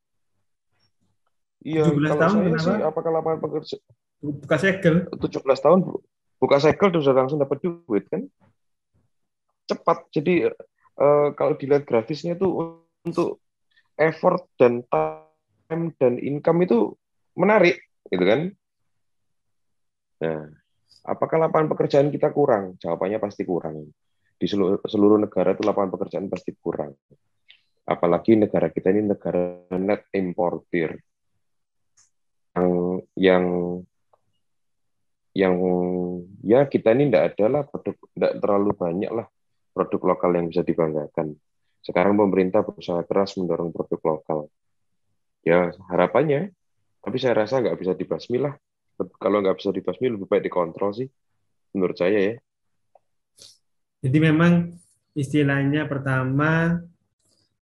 Iya 1.62 1.86
17 1.88 1.98
kalau 2.10 2.20
tahun 2.20 2.36
saya 2.36 2.46
kenapa? 2.50 2.66
sih 2.66 2.78
apakah 2.82 3.10
lapangan 3.14 3.40
pekerja 3.40 3.76
Buka 4.22 4.54
segel. 4.54 5.10
17 5.18 5.42
tahun 5.58 5.82
bu- 5.82 6.02
buka 6.38 6.62
segel 6.62 6.94
sudah 6.94 7.26
langsung 7.26 7.42
dapat 7.42 7.58
duit 7.58 8.06
kan? 8.06 8.22
Cepat. 9.66 10.06
Jadi 10.14 10.46
eh, 10.46 11.28
kalau 11.34 11.58
dilihat 11.58 11.82
grafisnya 11.82 12.38
tuh 12.38 12.86
untuk 13.02 13.42
effort 13.98 14.46
dan 14.54 14.86
time 14.86 15.90
dan 15.98 16.22
income 16.22 16.62
itu 16.62 16.94
menarik 17.34 17.82
gitu 18.06 18.22
kan? 18.22 18.40
Nah 20.22 20.46
apakah 21.02 21.42
lapangan 21.42 21.74
pekerjaan 21.74 22.14
kita 22.14 22.30
kurang? 22.30 22.78
Jawabannya 22.78 23.18
pasti 23.18 23.42
kurang. 23.42 23.90
Di 24.38 24.46
seluruh, 24.46 24.78
seluruh 24.86 25.18
negara 25.18 25.54
itu 25.54 25.66
lapangan 25.66 25.98
pekerjaan 25.98 26.30
pasti 26.30 26.54
kurang. 26.62 26.94
Apalagi 27.82 28.38
negara 28.38 28.70
kita 28.70 28.94
ini 28.94 29.10
negara 29.10 29.66
net 29.74 30.06
importir 30.14 30.94
yang 32.56 33.00
yang 33.16 33.44
yang 35.32 35.54
ya 36.44 36.68
kita 36.68 36.92
ini 36.92 37.08
tidak 37.08 37.24
ada 37.32 37.46
lah 37.48 37.62
produk 37.64 37.96
tidak 38.12 38.32
terlalu 38.44 38.70
banyak 38.76 39.12
lah 39.12 39.26
produk 39.72 40.00
lokal 40.12 40.30
yang 40.36 40.46
bisa 40.52 40.60
dibanggakan. 40.60 41.32
Sekarang 41.82 42.14
pemerintah 42.14 42.62
berusaha 42.62 43.02
keras 43.08 43.34
mendorong 43.40 43.72
produk 43.72 44.00
lokal. 44.04 44.40
Ya 45.42 45.74
harapannya, 45.90 46.54
tapi 47.02 47.16
saya 47.18 47.42
rasa 47.42 47.58
nggak 47.58 47.74
bisa 47.80 47.92
dibasmi 47.96 48.38
lah. 48.38 48.54
Kalau 49.18 49.42
nggak 49.42 49.58
bisa 49.58 49.74
dibasmi 49.74 50.12
lebih 50.12 50.28
baik 50.30 50.46
dikontrol 50.46 50.94
sih, 50.94 51.08
menurut 51.74 51.98
saya 51.98 52.18
ya. 52.20 52.34
Jadi 54.04 54.18
memang 54.22 54.76
istilahnya 55.16 55.88
pertama 55.90 56.78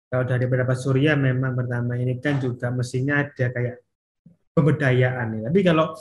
kalau 0.06 0.22
dari 0.22 0.46
beberapa 0.46 0.78
surya 0.78 1.18
memang 1.18 1.58
pertama 1.58 1.98
ini 1.98 2.22
kan 2.22 2.38
juga 2.38 2.70
mestinya 2.70 3.26
ada 3.26 3.50
kayak 3.50 3.85
pemberdayaan 4.56 5.36
ya. 5.36 5.40
Tapi 5.52 5.60
kalau 5.60 5.92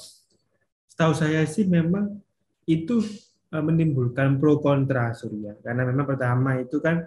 setahu 0.87 1.11
saya 1.11 1.43
sih 1.43 1.67
memang 1.67 2.15
itu 2.63 3.03
eh, 3.51 3.59
menimbulkan 3.59 4.39
pro 4.39 4.63
kontra 4.63 5.11
surya 5.11 5.59
karena 5.59 5.83
memang 5.83 6.07
pertama 6.07 6.55
itu 6.55 6.79
kan 6.79 7.03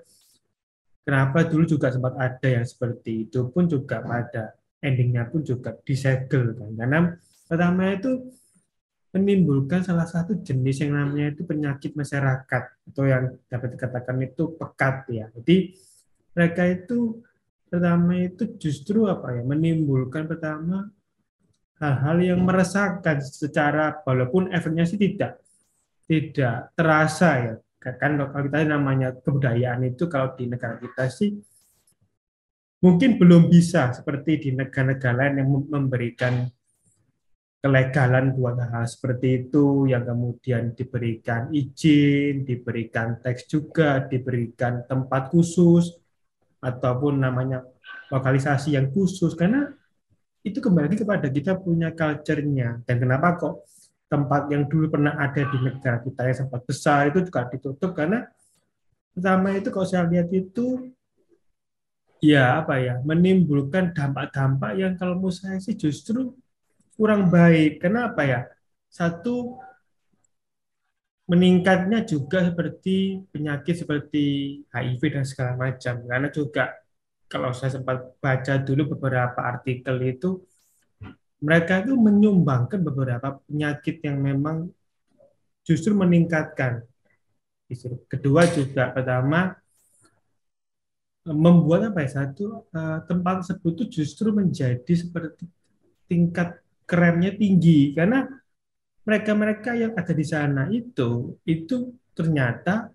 kenapa 1.09 1.49
dulu 1.49 1.65
juga 1.65 1.89
sempat 1.89 2.15
ada 2.21 2.49
yang 2.61 2.69
seperti 2.69 3.27
itu 3.27 3.49
pun 3.49 3.65
juga 3.65 4.05
pada 4.05 4.53
endingnya 4.85 5.27
pun 5.27 5.41
juga 5.41 5.73
disegel 5.83 6.53
kan 6.53 6.71
karena 6.77 6.99
pertama 7.49 7.97
itu 7.97 8.29
menimbulkan 9.09 9.81
salah 9.81 10.05
satu 10.05 10.37
jenis 10.45 10.85
yang 10.85 11.01
namanya 11.01 11.33
itu 11.33 11.43
penyakit 11.49 11.97
masyarakat 11.97 12.65
atau 12.93 13.05
yang 13.09 13.41
dapat 13.49 13.69
dikatakan 13.73 14.17
itu 14.21 14.53
pekat 14.61 14.97
ya. 15.09 15.27
Jadi 15.33 15.73
mereka 16.37 16.63
itu 16.69 17.25
pertama 17.73 18.21
itu 18.21 18.45
justru 18.61 19.09
apa 19.09 19.33
ya 19.33 19.43
menimbulkan 19.49 20.29
pertama 20.29 20.93
hal-hal 21.79 22.19
yang 22.19 22.41
meresahkan 22.43 23.23
secara 23.23 24.03
walaupun 24.03 24.51
efeknya 24.51 24.85
sih 24.87 24.99
tidak 24.99 25.39
tidak 26.09 26.75
terasa 26.75 27.31
ya. 27.39 27.55
Kan 27.79 28.19
kalau 28.19 28.45
kita 28.51 28.67
namanya 28.67 29.15
kebudayaan 29.15 29.87
itu 29.87 30.11
kalau 30.11 30.35
di 30.35 30.51
negara 30.51 30.77
kita 30.83 31.07
sih 31.09 31.39
mungkin 32.83 33.17
belum 33.17 33.47
bisa 33.47 33.95
seperti 33.95 34.51
di 34.51 34.51
negara-negara 34.55 35.15
lain 35.15 35.35
yang 35.43 35.49
memberikan 35.67 36.35
kelegalan 37.59 38.35
buat 38.39 38.59
hal 38.59 38.87
seperti 38.87 39.47
itu 39.47 39.91
yang 39.91 40.07
kemudian 40.07 40.79
diberikan 40.79 41.51
izin, 41.51 42.47
diberikan 42.47 43.19
teks 43.19 43.51
juga, 43.51 44.07
diberikan 44.07 44.87
tempat 44.87 45.31
khusus 45.31 45.99
ataupun 46.63 47.19
namanya 47.19 47.67
lokalisasi 48.11 48.79
yang 48.79 48.91
khusus. 48.95 49.35
Karena 49.35 49.71
itu 50.47 50.59
kembali 50.63 50.95
kepada 50.95 51.27
kita 51.29 51.59
punya 51.59 51.91
culture-nya 51.93 52.83
dan 52.87 52.97
kenapa 52.99 53.39
kok 53.39 53.55
tempat 54.09 54.49
yang 54.49 54.65
dulu 54.65 54.89
pernah 54.89 55.15
ada 55.21 55.43
di 55.45 55.59
negara 55.61 56.01
kita 56.01 56.21
yang 56.25 56.39
sempat 56.47 56.61
besar 56.65 57.13
itu 57.13 57.25
juga 57.27 57.45
ditutup 57.51 57.93
karena 57.93 58.25
pertama 59.13 59.53
itu 59.53 59.69
kalau 59.69 59.87
saya 59.87 60.09
lihat 60.09 60.31
itu 60.33 60.95
ya 62.19 62.63
apa 62.63 62.83
ya 62.83 62.99
menimbulkan 63.07 63.95
dampak-dampak 63.95 64.75
yang 64.75 64.99
kalau 64.99 65.19
menurut 65.19 65.39
saya 65.39 65.59
sih 65.63 65.79
justru 65.79 66.35
kurang 66.99 67.31
baik. 67.31 67.79
Kenapa 67.79 68.27
ya? 68.27 68.41
Satu 68.91 69.63
meningkatnya 71.31 72.03
juga 72.03 72.43
seperti 72.43 73.23
penyakit 73.31 73.87
seperti 73.87 74.25
HIV 74.67 75.03
dan 75.15 75.25
segala 75.25 75.53
macam. 75.55 75.95
Karena 76.03 76.29
juga 76.35 76.75
kalau 77.29 77.53
saya 77.53 77.77
sempat 77.77 78.17
baca 78.19 78.55
dulu 78.65 78.97
beberapa 78.97 79.41
artikel 79.45 79.97
itu 80.03 80.41
mereka 81.39 81.87
itu 81.87 81.95
menyumbangkan 81.95 82.83
beberapa 82.83 83.39
penyakit 83.47 84.03
yang 84.03 84.19
memang 84.19 84.73
justru 85.63 85.95
meningkatkan. 85.95 86.83
Kedua 88.09 88.49
juga 88.49 88.91
pertama 88.91 89.55
membuat 91.29 91.93
apa 91.93 92.01
ya 92.09 92.25
satu 92.25 92.65
uh, 92.73 93.05
tempat 93.05 93.45
tersebut 93.45 93.73
itu 93.77 93.85
justru 94.01 94.33
menjadi 94.33 94.89
seperti 94.89 95.45
tingkat 96.09 96.65
kerennya 96.89 97.37
tinggi 97.37 97.93
karena 97.93 98.25
mereka-mereka 99.05 99.77
yang 99.77 99.93
ada 99.93 100.13
di 100.17 100.25
sana 100.25 100.73
itu 100.73 101.37
itu 101.45 101.93
ternyata 102.17 102.89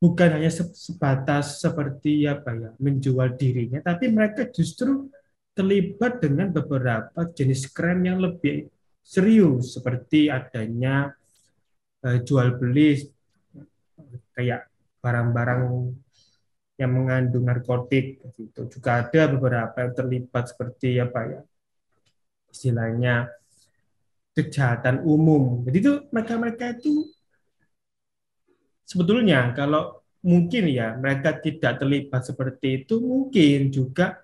bukan 0.00 0.40
hanya 0.40 0.48
sebatas 0.50 1.60
seperti 1.60 2.24
apa 2.24 2.56
ya 2.56 2.70
menjual 2.80 3.36
dirinya 3.36 3.84
tapi 3.84 4.08
mereka 4.08 4.48
justru 4.48 5.12
terlibat 5.52 6.24
dengan 6.24 6.48
beberapa 6.48 7.20
jenis 7.36 7.68
krem 7.68 8.08
yang 8.08 8.18
lebih 8.18 8.64
serius 9.04 9.76
seperti 9.76 10.32
adanya 10.32 11.12
uh, 12.00 12.18
jual 12.24 12.56
beli 12.56 12.96
kayak 14.32 14.72
barang-barang 15.04 15.92
yang 16.80 16.90
mengandung 16.96 17.44
narkotik 17.44 18.24
itu 18.40 18.60
juga 18.72 19.04
ada 19.04 19.28
beberapa 19.36 19.76
yang 19.84 19.92
terlibat 19.92 20.48
seperti 20.48 20.96
apa 20.96 21.20
ya 21.28 21.40
istilahnya 22.48 23.28
kejahatan 24.34 25.02
umum. 25.04 25.62
Jadi 25.66 25.76
itu 25.82 25.92
mereka-mereka 26.10 26.78
itu 26.78 27.04
sebetulnya 28.90 29.54
kalau 29.54 30.02
mungkin 30.26 30.66
ya 30.66 30.98
mereka 30.98 31.38
tidak 31.38 31.78
terlibat 31.78 32.26
seperti 32.26 32.82
itu 32.82 32.98
mungkin 32.98 33.70
juga 33.70 34.20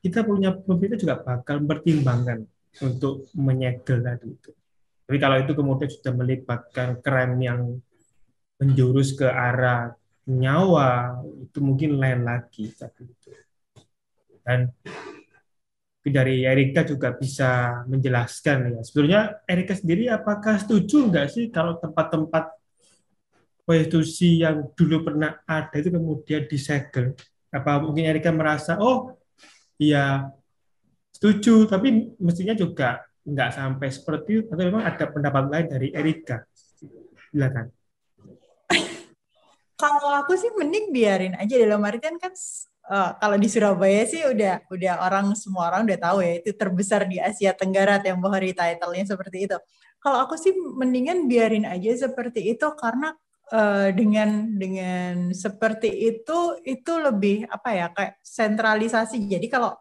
kita 0.00 0.22
punya 0.22 0.54
pemerintah 0.54 1.02
juga 1.02 1.18
bakal 1.18 1.66
mempertimbangkan 1.66 2.46
untuk 2.86 3.26
menyegel 3.34 4.06
tadi 4.06 4.30
itu. 4.30 4.50
Tapi 5.06 5.18
kalau 5.18 5.36
itu 5.42 5.52
kemudian 5.54 5.90
sudah 5.90 6.12
melibatkan 6.14 6.88
krem 7.02 7.32
yang 7.42 7.60
menjurus 8.62 9.18
ke 9.18 9.26
arah 9.26 9.90
nyawa 10.26 11.22
itu 11.42 11.58
mungkin 11.58 11.98
lain 11.98 12.22
lagi 12.22 12.70
tapi 12.74 13.10
itu. 13.10 13.30
Dan 14.46 14.70
dari 16.06 16.46
Erika 16.46 16.86
juga 16.86 17.10
bisa 17.18 17.82
menjelaskan 17.90 18.78
ya. 18.78 18.80
Sebetulnya 18.86 19.42
Erika 19.42 19.74
sendiri 19.74 20.06
apakah 20.06 20.54
setuju 20.62 21.10
nggak 21.10 21.26
sih 21.34 21.50
kalau 21.50 21.82
tempat-tempat 21.82 22.55
prostitusi 23.66 24.46
yang 24.46 24.70
dulu 24.78 25.02
pernah 25.02 25.42
ada 25.42 25.74
itu 25.74 25.90
kemudian 25.90 26.46
disegel. 26.46 27.18
Apa 27.50 27.82
mungkin 27.82 28.06
Erika 28.06 28.30
merasa 28.30 28.78
oh 28.78 29.18
iya 29.76 30.30
setuju 31.10 31.66
tapi 31.66 32.14
mestinya 32.22 32.54
juga 32.54 33.02
nggak 33.26 33.50
sampai 33.50 33.88
seperti 33.90 34.30
itu 34.38 34.48
atau 34.54 34.62
memang 34.62 34.86
ada 34.86 35.04
pendapat 35.10 35.44
lain 35.50 35.66
dari 35.66 35.88
Erika. 35.90 36.46
Silakan. 37.34 37.66
Kalau 39.82 40.12
aku 40.22 40.38
sih 40.38 40.54
mending 40.54 40.94
biarin 40.94 41.34
aja 41.34 41.58
dalam 41.58 41.82
artian 41.82 42.16
kan 42.22 42.32
uh, 42.88 43.10
kalau 43.18 43.36
di 43.36 43.48
Surabaya 43.50 44.06
sih 44.08 44.22
udah 44.24 44.64
udah 44.70 44.94
orang 45.04 45.34
semua 45.36 45.68
orang 45.68 45.84
udah 45.84 45.98
tahu 46.00 46.18
ya 46.24 46.40
itu 46.40 46.50
terbesar 46.56 47.04
di 47.04 47.20
Asia 47.20 47.52
Tenggara 47.52 48.00
tempo 48.00 48.30
hari 48.30 48.54
title-nya 48.56 49.04
seperti 49.04 49.50
itu. 49.50 49.58
Kalau 50.00 50.22
aku 50.22 50.38
sih 50.38 50.54
mendingan 50.54 51.26
biarin 51.26 51.66
aja 51.66 52.08
seperti 52.08 52.56
itu 52.56 52.66
karena 52.78 53.12
uh, 53.52 53.88
dengan 53.94 54.56
dengan 54.58 55.30
seperti 55.30 55.90
itu 55.90 56.58
itu 56.66 56.92
lebih 56.98 57.46
apa 57.46 57.68
ya 57.74 57.86
kayak 57.94 58.14
sentralisasi. 58.22 59.22
Jadi 59.26 59.46
kalau 59.46 59.74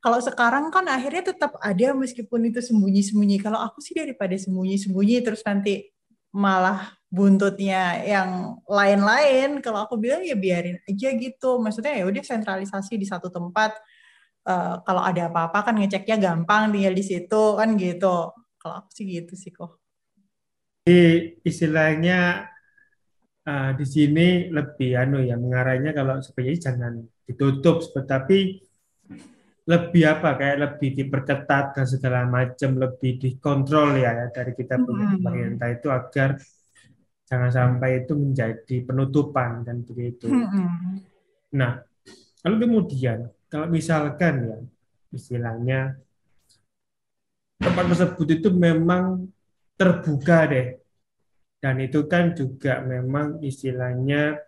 kalau 0.00 0.22
sekarang 0.22 0.70
kan 0.70 0.86
akhirnya 0.86 1.34
tetap 1.34 1.58
ada 1.58 1.90
meskipun 1.96 2.48
itu 2.52 2.62
sembunyi-sembunyi. 2.62 3.42
Kalau 3.42 3.58
aku 3.58 3.82
sih 3.82 3.96
daripada 3.96 4.36
sembunyi-sembunyi 4.38 5.24
terus 5.24 5.42
nanti 5.42 5.90
malah 6.36 6.92
buntutnya 7.08 8.04
yang 8.04 8.60
lain-lain 8.68 9.64
kalau 9.64 9.88
aku 9.88 9.96
bilang 9.96 10.20
ya 10.20 10.36
biarin 10.36 10.76
aja 10.84 11.08
gitu 11.16 11.56
maksudnya 11.62 11.96
ya 11.96 12.04
udah 12.04 12.20
sentralisasi 12.20 13.00
di 13.00 13.06
satu 13.08 13.32
tempat 13.32 13.72
uh, 14.44 14.84
kalau 14.84 15.00
ada 15.00 15.32
apa-apa 15.32 15.72
kan 15.72 15.74
ngeceknya 15.80 16.20
gampang 16.20 16.74
tinggal 16.74 16.92
di 16.92 17.04
situ 17.06 17.44
kan 17.56 17.72
gitu 17.80 18.36
kalau 18.60 18.74
aku 18.84 18.90
sih 18.92 19.06
gitu 19.08 19.32
sih 19.32 19.48
kok 19.48 19.80
Jadi 20.84 21.40
istilahnya 21.46 22.50
uh, 23.46 23.70
di 23.78 23.86
sini 23.86 24.50
lebih 24.50 24.98
anu 24.98 25.22
ya 25.22 25.38
mengarahnya 25.38 25.94
kalau 25.94 26.18
sebenarnya 26.20 26.70
jangan 26.70 26.92
ditutup 27.24 27.82
tapi 28.04 28.60
lebih 29.66 30.02
apa 30.06 30.38
kayak 30.38 30.58
lebih 30.62 30.90
diperketat 30.94 31.74
dan 31.74 31.86
segala 31.90 32.22
macam 32.22 32.78
lebih 32.78 33.18
dikontrol 33.18 33.98
ya, 33.98 34.14
ya 34.14 34.26
dari 34.30 34.54
kita 34.54 34.78
punya 34.78 35.18
pemerintah 35.18 35.68
itu 35.74 35.90
agar 35.90 36.38
jangan 37.26 37.50
sampai 37.50 38.06
itu 38.06 38.14
menjadi 38.14 38.76
penutupan 38.86 39.66
dan 39.66 39.82
begitu. 39.82 40.30
Nah, 41.58 41.82
lalu 42.46 42.56
kemudian 42.62 43.26
kalau 43.50 43.66
misalkan 43.66 44.34
ya 44.46 44.58
istilahnya 45.10 45.98
tempat 47.58 47.84
tersebut 47.90 48.38
itu 48.38 48.48
memang 48.54 49.26
terbuka 49.74 50.46
deh 50.46 50.66
dan 51.60 51.80
itu 51.80 52.04
kan 52.06 52.36
juga 52.36 52.84
memang 52.84 53.40
istilahnya 53.40 54.38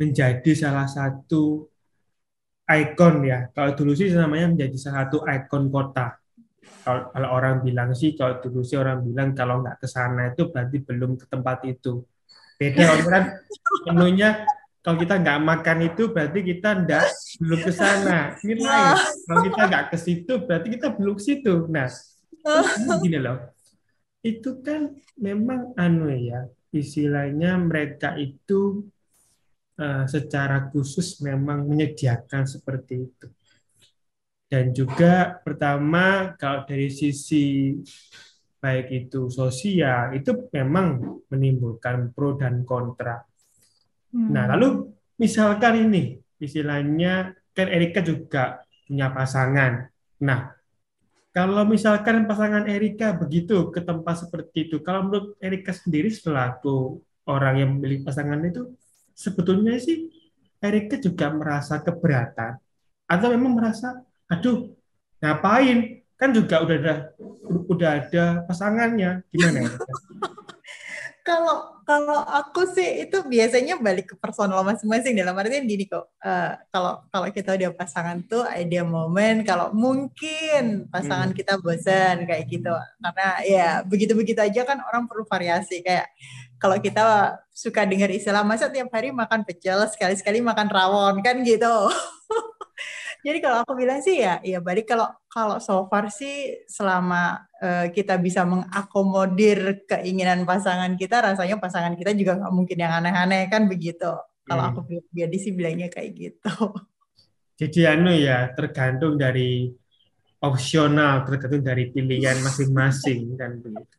menjadi 0.00 0.52
salah 0.56 0.88
satu 0.88 1.68
ikon 2.64 3.14
ya. 3.26 3.50
Kalau 3.52 3.76
dulu 3.76 3.92
sih 3.92 4.08
namanya 4.14 4.52
menjadi 4.56 4.76
salah 4.80 5.08
satu 5.08 5.26
ikon 5.26 5.68
kota. 5.68 6.16
Kalau, 6.80 7.12
kalau 7.12 7.28
orang 7.36 7.60
bilang 7.60 7.92
sih, 7.92 8.16
kalau 8.16 8.40
dulu 8.40 8.64
sih 8.64 8.80
orang 8.80 9.04
bilang 9.04 9.36
kalau 9.36 9.60
nggak 9.60 9.80
ke 9.82 9.88
sana 9.90 10.32
itu 10.32 10.48
berarti 10.48 10.76
belum 10.80 11.20
ke 11.20 11.26
tempat 11.28 11.58
itu. 11.68 12.04
Beda 12.56 12.96
kan 13.04 13.22
menunya 13.92 14.44
kalau 14.80 14.96
kita 14.96 15.20
nggak 15.20 15.38
makan 15.44 15.78
itu 15.92 16.02
berarti 16.08 16.40
kita 16.40 16.68
nggak 16.84 17.04
belum 17.40 17.60
ke 17.60 17.72
sana. 17.72 18.18
Ini 18.40 18.54
lain. 18.56 18.96
Kalau 19.28 19.40
kita 19.44 19.62
nggak 19.68 19.84
ke 19.92 19.96
situ 20.00 20.32
berarti 20.48 20.68
kita 20.72 20.86
belum 20.96 21.14
ke 21.20 21.22
situ. 21.24 21.54
Nah, 21.68 21.88
gini 23.04 23.18
loh. 23.20 23.59
Itu 24.20 24.60
kan 24.60 24.94
memang 25.16 25.72
anu 25.80 26.12
ya, 26.12 26.44
istilahnya 26.70 27.56
mereka 27.56 28.14
itu 28.20 28.84
uh, 29.80 30.04
secara 30.04 30.68
khusus 30.68 31.24
memang 31.24 31.64
menyediakan 31.64 32.44
seperti 32.44 32.94
itu. 33.08 33.26
Dan 34.50 34.74
juga 34.74 35.40
pertama 35.40 36.34
kalau 36.34 36.66
dari 36.66 36.90
sisi 36.90 37.78
baik 38.60 38.86
itu 38.92 39.32
sosial 39.32 40.12
itu 40.18 40.50
memang 40.52 41.16
menimbulkan 41.32 42.12
pro 42.12 42.36
dan 42.36 42.66
kontra. 42.66 43.24
Hmm. 44.12 44.34
Nah, 44.34 44.44
lalu 44.50 44.90
misalkan 45.16 45.88
ini 45.88 46.18
istilahnya 46.36 47.32
kan 47.54 47.66
Erika 47.70 48.04
juga 48.04 48.60
punya 48.84 49.08
pasangan. 49.14 49.86
Nah, 50.26 50.50
kalau 51.30 51.62
misalkan 51.62 52.26
pasangan 52.26 52.66
Erika 52.66 53.14
begitu 53.14 53.70
ke 53.70 53.78
tempat 53.78 54.26
seperti 54.26 54.66
itu, 54.66 54.82
kalau 54.82 55.06
menurut 55.06 55.38
Erika 55.38 55.70
sendiri 55.70 56.10
selaku 56.10 56.98
orang 57.30 57.54
yang 57.62 57.70
memilih 57.78 58.02
pasangan 58.02 58.42
itu, 58.42 58.74
sebetulnya 59.14 59.78
sih 59.78 60.10
Erika 60.58 60.98
juga 60.98 61.30
merasa 61.30 61.78
keberatan 61.78 62.58
atau 63.06 63.26
memang 63.32 63.56
merasa 63.56 64.02
aduh 64.30 64.70
ngapain 65.18 66.02
kan 66.14 66.30
juga 66.30 66.62
udah 66.62 66.76
ada 66.76 66.94
udah 67.66 67.90
ada 68.02 68.24
pasangannya 68.44 69.24
gimana? 69.32 69.66
kalau 71.24 71.80
kalau 71.84 72.22
aku 72.22 72.70
sih 72.70 73.02
itu 73.02 73.18
biasanya 73.26 73.74
balik 73.82 74.12
ke 74.12 74.14
personal 74.14 74.62
masing-masing 74.62 75.18
dalam 75.18 75.34
artian 75.34 75.66
gini 75.66 75.90
kok 75.90 76.06
uh, 76.22 76.54
kalau 76.70 77.02
kalau 77.10 77.26
kita 77.34 77.58
udah 77.58 77.70
pasangan 77.74 78.22
tuh 78.24 78.46
ada 78.46 78.80
momen 78.86 79.42
kalau 79.42 79.74
mungkin 79.74 80.86
pasangan 80.86 81.34
hmm. 81.34 81.38
kita 81.38 81.58
bosan 81.58 82.24
kayak 82.30 82.46
gitu. 82.46 82.70
Karena 83.02 83.28
ya 83.42 83.68
begitu-begitu 83.82 84.38
aja 84.38 84.62
kan 84.62 84.78
orang 84.86 85.10
perlu 85.10 85.26
variasi. 85.26 85.82
Kayak 85.82 86.06
kalau 86.62 86.78
kita 86.78 87.36
suka 87.50 87.82
dengar 87.88 88.12
istilah 88.12 88.46
masa 88.46 88.70
tiap 88.70 88.92
hari 88.94 89.10
makan 89.10 89.42
pecel 89.42 89.82
sekali-sekali 89.90 90.38
makan 90.38 90.68
rawon? 90.70 91.18
Kan 91.26 91.42
gitu 91.42 91.66
jadi 93.20 93.38
kalau 93.44 93.62
aku 93.64 93.72
bilang 93.76 94.00
sih 94.00 94.20
ya 94.20 94.40
ya 94.40 94.58
balik 94.60 94.88
kalau 94.88 95.08
kalau 95.28 95.56
so 95.60 95.86
far 95.92 96.08
sih 96.08 96.64
selama 96.66 97.44
uh, 97.60 97.86
kita 97.92 98.16
bisa 98.18 98.42
mengakomodir 98.48 99.84
keinginan 99.86 100.48
pasangan 100.48 100.96
kita 100.96 101.20
rasanya 101.20 101.56
pasangan 101.60 101.94
kita 101.94 102.16
juga 102.16 102.40
nggak 102.40 102.52
mungkin 102.52 102.78
yang 102.80 102.92
aneh-aneh 103.00 103.46
kan 103.52 103.68
begitu 103.68 104.10
Kalau 104.50 104.62
Hmm. 104.66 104.74
aku 104.74 104.80
pribadi 104.82 105.38
sih 105.38 105.52
bilangnya 105.54 105.86
kayak 105.86 106.10
gitu. 106.10 106.74
Jadi 107.60 107.86
anu 107.86 108.10
ya, 108.10 108.50
tergantung 108.56 109.14
dari 109.14 109.70
opsional, 110.42 111.22
tergantung 111.28 111.62
dari 111.62 111.92
pilihan 111.92 112.40
masing-masing 112.40 113.36
kan 113.36 113.60
begitu. 113.60 113.96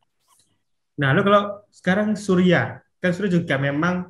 Nah, 0.99 1.13
lalu 1.13 1.21
kalau 1.29 1.41
sekarang 1.71 2.17
Surya, 2.17 2.83
kan 2.99 3.11
Surya 3.13 3.37
juga 3.37 3.55
memang 3.55 4.09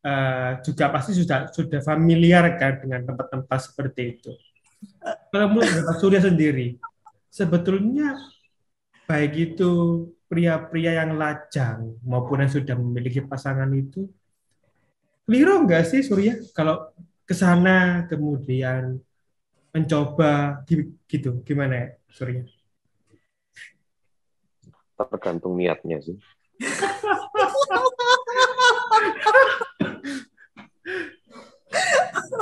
eh, 0.00 0.50
juga 0.64 0.84
pasti 0.92 1.12
sudah 1.16 1.48
sudah 1.52 1.80
familiar 1.84 2.44
kan 2.56 2.80
dengan 2.80 3.04
tempat-tempat 3.08 3.58
seperti 3.60 4.02
itu. 4.18 4.30
Kalau 5.30 5.46
menurut 5.52 5.70
Bapak 5.70 5.96
Surya 6.00 6.20
sendiri, 6.24 6.76
sebetulnya 7.30 8.16
baik 9.06 9.32
itu 9.56 9.70
pria-pria 10.30 11.02
yang 11.04 11.18
lajang 11.18 11.98
maupun 12.06 12.42
yang 12.46 12.52
sudah 12.52 12.74
memiliki 12.78 13.20
pasangan 13.24 13.68
itu, 13.74 14.06
keliru 15.26 15.66
nggak 15.66 15.84
sih 15.86 16.00
Surya 16.02 16.38
kalau 16.54 16.90
ke 17.26 17.34
sana 17.36 18.06
kemudian 18.10 18.98
mencoba 19.70 20.62
gi- 20.66 20.90
gitu, 21.06 21.42
gimana 21.46 21.74
ya 21.76 21.88
Surya? 22.10 22.42
Tergantung 24.98 25.56
niatnya 25.56 25.96
sih. 26.02 26.16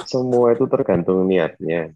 Semua 0.09 0.57
itu 0.57 0.65
tergantung 0.65 1.29
niatnya. 1.29 1.93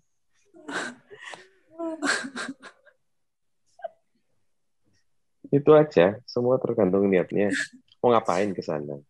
Itu 5.48 5.72
aja, 5.72 6.20
semua 6.29 6.61
tergantung 6.61 7.09
niatnya. 7.09 7.48
Mau 8.05 8.12
ngapain 8.12 8.53
ke 8.53 8.61
sana? 8.61 9.01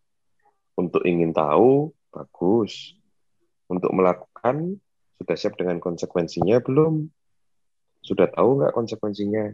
Untuk 0.79 1.03
ingin 1.03 1.35
tahu, 1.35 1.91
bagus. 2.15 2.95
Untuk 3.67 3.91
melakukan, 3.91 4.79
sudah 5.19 5.35
siap 5.35 5.59
dengan 5.59 5.83
konsekuensinya 5.83 6.63
belum? 6.63 7.11
Sudah 7.99 8.31
tahu 8.31 8.63
nggak 8.63 8.71
konsekuensinya? 8.71 9.51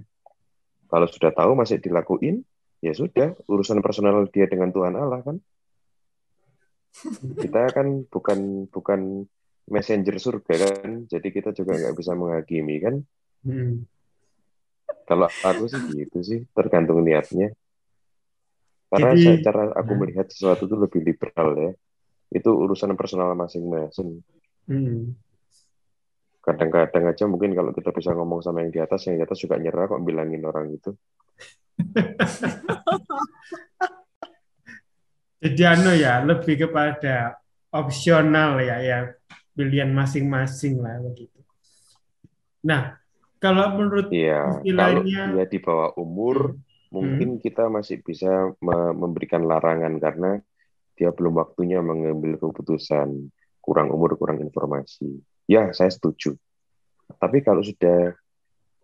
Kalau 0.93 1.09
sudah 1.09 1.33
tahu 1.33 1.57
masih 1.57 1.81
dilakuin, 1.81 2.45
ya 2.85 2.93
sudah, 2.93 3.33
urusan 3.49 3.81
personal 3.81 4.29
dia 4.29 4.45
dengan 4.45 4.69
Tuhan 4.69 4.93
Allah 4.93 5.25
kan. 5.25 5.41
Kita 7.37 7.69
kan 7.73 8.05
bukan 8.09 8.69
bukan 8.69 9.29
messenger 9.69 10.17
surga 10.17 10.55
kan, 10.81 11.05
jadi 11.05 11.27
kita 11.29 11.49
juga 11.53 11.77
nggak 11.77 11.95
bisa 11.95 12.11
menghakimi 12.17 12.75
kan. 12.81 12.95
Hmm. 13.45 13.85
Kalau 15.05 15.25
aku 15.25 15.65
sih 15.69 15.81
gitu 15.93 16.19
sih, 16.21 16.39
tergantung 16.53 17.01
niatnya. 17.01 17.53
Karena 18.89 19.13
Jadi- 19.13 19.25
saya, 19.25 19.37
cara 19.45 19.63
aku 19.77 19.93
Hmm. 19.93 20.01
melihat 20.05 20.25
sesuatu 20.29 20.65
itu 20.65 20.73
lebih 20.73 21.01
liberal 21.05 21.49
ya. 21.57 21.71
Itu 22.33 22.53
urusan 22.57 22.97
personal 22.97 23.33
masing-masing. 23.37 24.21
Hmm. 24.65 25.13
Kadang-kadang 26.41 27.05
aja 27.09 27.29
mungkin 27.29 27.53
kalau 27.53 27.69
kita 27.73 27.93
bisa 27.93 28.13
ngomong 28.17 28.41
sama 28.41 28.65
yang 28.65 28.73
di 28.73 28.81
atas, 28.81 29.05
yang 29.05 29.21
di 29.21 29.23
atas 29.25 29.37
juga 29.37 29.61
nyerah 29.61 29.85
kok 29.85 30.01
bilangin 30.01 30.41
orang 30.45 30.73
itu. 30.73 30.93
Jadi 35.39 35.63
anu 35.63 35.95
ya, 35.95 36.19
lebih 36.25 36.67
kepada 36.67 37.39
opsional 37.71 38.59
ya, 38.59 38.77
ya 38.83 38.99
pilihan 39.59 39.91
masing-masing 39.91 40.79
lah 40.79 41.03
begitu. 41.03 41.35
Nah, 42.63 42.95
kalau 43.43 43.75
menurut 43.75 44.07
kalau 44.07 44.63
istilahnya, 44.63 45.35
dia 45.35 45.45
di 45.51 45.59
bawah 45.59 45.91
umur, 45.99 46.55
mungkin 46.87 47.43
kita 47.43 47.67
masih 47.67 47.99
bisa 47.99 48.55
me- 48.63 48.95
memberikan 48.95 49.43
larangan 49.43 49.99
karena 49.99 50.39
dia 50.95 51.11
belum 51.11 51.35
waktunya 51.35 51.83
mengambil 51.83 52.39
keputusan, 52.39 53.27
kurang 53.59 53.91
umur, 53.91 54.15
kurang 54.15 54.39
informasi. 54.39 55.19
Ya, 55.43 55.75
saya 55.75 55.91
setuju. 55.91 56.39
Tapi 57.19 57.43
kalau 57.43 57.59
sudah 57.59 58.15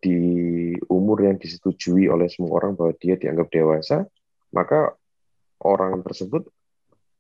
di 0.04 0.20
umur 0.92 1.24
yang 1.24 1.40
disetujui 1.40 2.12
oleh 2.12 2.28
semua 2.28 2.60
orang 2.60 2.76
bahwa 2.76 2.92
dia 3.00 3.16
dianggap 3.16 3.48
dewasa, 3.48 4.04
maka 4.52 4.92
orang 5.64 6.04
tersebut 6.04 6.48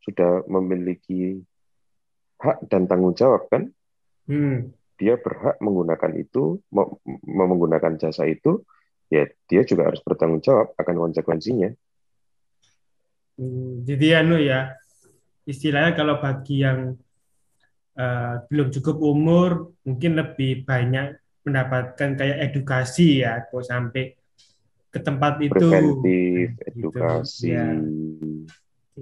sudah 0.04 0.44
memiliki 0.46 1.40
hak 2.46 2.58
dan 2.72 2.82
tanggung 2.90 3.16
jawab 3.22 3.42
kan? 3.52 3.64
hmm, 4.28 4.74
dia 5.00 5.14
berhak 5.20 5.56
menggunakan 5.66 6.12
itu, 6.24 6.44
me- 6.72 6.96
menggunakan 7.28 7.94
jasa 8.00 8.24
itu, 8.32 8.64
ya 9.12 9.28
dia 9.50 9.62
juga 9.68 9.92
harus 9.92 10.02
bertanggung 10.08 10.40
jawab 10.48 10.72
akan 10.80 10.96
konsekuensinya. 11.04 11.70
hmm, 13.38 13.86
jadi 13.88 14.06
anu 14.24 14.36
ya, 14.40 14.76
istilahnya 15.52 15.92
kalau 16.00 16.16
bagi 16.24 16.56
yang 16.66 16.80
eh, 18.00 18.34
belum 18.50 18.68
cukup 18.76 18.98
umur, 19.02 19.50
mungkin 19.88 20.12
lebih 20.20 20.64
banyak 20.68 21.06
mendapatkan 21.46 22.10
kayak 22.18 22.38
edukasi 22.52 23.22
ya, 23.24 23.46
kok 23.48 23.64
sampai 23.66 24.04
ke 24.94 25.00
tempat 25.04 25.34
itu. 25.44 25.74
Preventif, 25.74 26.48
Gitu, 26.76 27.00
edukasi, 27.00 27.48
ya. 27.54 27.66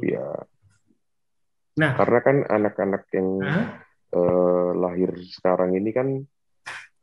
ya. 0.01 0.45
Nah, 1.73 1.97
Karena 1.97 2.19
kan 2.21 2.37
anak-anak 2.45 3.03
yang 3.17 3.29
Hah? 3.41 3.65
eh, 4.13 4.71
lahir 4.77 5.11
sekarang 5.25 5.73
ini 5.73 5.89
kan 5.89 6.07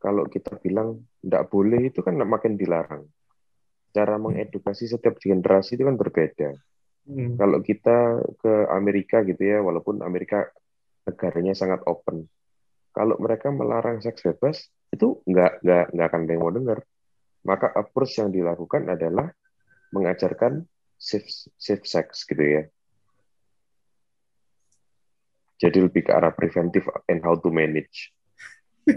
kalau 0.01 0.25
kita 0.25 0.57
bilang 0.57 1.05
tidak 1.21 1.51
boleh 1.51 1.91
itu 1.91 2.01
kan 2.01 2.17
makin 2.17 2.57
dilarang. 2.57 3.05
Cara 3.91 4.15
mengedukasi 4.15 4.87
setiap 4.87 5.19
generasi 5.19 5.75
itu 5.75 5.83
kan 5.83 5.99
berbeda. 5.99 6.55
Hmm, 7.05 7.35
Kalau 7.35 7.59
kita 7.59 8.23
ke 8.39 8.53
Amerika 8.71 9.19
gitu 9.27 9.43
ya, 9.43 9.59
walaupun 9.59 9.99
Amerika 9.99 10.47
negaranya 11.03 11.51
sangat 11.51 11.83
open, 11.83 12.29
kalau 12.95 13.19
mereka 13.19 13.51
melarang 13.51 13.99
seks 13.99 14.23
bebas 14.23 14.63
itu 14.95 15.19
nggak 15.27 15.63
nggak 15.63 15.85
nggak 15.91 16.07
akan 16.07 16.21
ada 16.23 16.31
yang 16.31 16.41
mau 16.43 16.53
dengar. 16.55 16.79
Maka 17.43 17.67
approach 17.73 18.21
yang 18.21 18.29
dilakukan 18.31 18.87
adalah 18.87 19.27
mengajarkan 19.91 20.63
safe 20.95 21.27
safe 21.57 21.83
sex 21.83 22.23
gitu 22.23 22.41
ya. 22.41 22.63
Jadi 25.61 25.77
lebih 25.77 26.01
ke 26.01 26.09
arah 26.09 26.33
preventif 26.33 26.89
and 27.05 27.21
how 27.21 27.37
to 27.37 27.53
manage. 27.53 28.09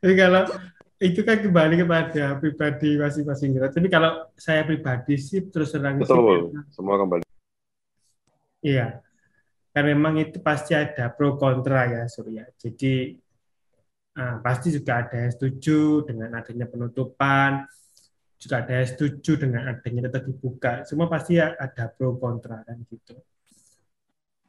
Tapi 0.00 0.14
kalau 0.16 0.48
itu 1.02 1.20
kan 1.20 1.36
kembali 1.36 1.84
kepada 1.84 2.40
pribadi 2.40 2.96
masing-masing 2.96 3.52
kita. 3.52 3.68
Tapi 3.68 3.88
kalau 3.92 4.32
saya 4.40 4.64
pribadi 4.64 5.20
sih 5.20 5.44
terus 5.52 5.76
terang 5.76 6.00
sih 6.00 6.08
Betul, 6.08 6.56
semua 6.72 6.96
kembali. 6.96 7.22
Iya, 8.62 9.02
kan 9.74 9.84
memang 9.84 10.16
itu 10.22 10.38
pasti 10.40 10.72
ada 10.72 11.10
pro 11.10 11.36
kontra 11.36 11.90
ya 11.90 12.02
Surya. 12.08 12.46
Jadi 12.56 13.18
ah, 14.16 14.40
pasti 14.40 14.72
juga 14.72 15.02
ada 15.02 15.28
yang 15.28 15.32
setuju 15.34 16.08
dengan 16.08 16.30
adanya 16.38 16.70
penutupan, 16.70 17.66
juga 18.38 18.54
ada 18.62 18.80
yang 18.80 18.88
setuju 18.88 19.32
dengan 19.36 19.76
adanya 19.76 20.08
tetap 20.08 20.24
dibuka. 20.24 20.86
Semua 20.88 21.10
pasti 21.10 21.42
ada 21.42 21.84
pro 21.90 22.16
kontra 22.16 22.62
kan 22.62 22.78
gitu. 22.86 23.18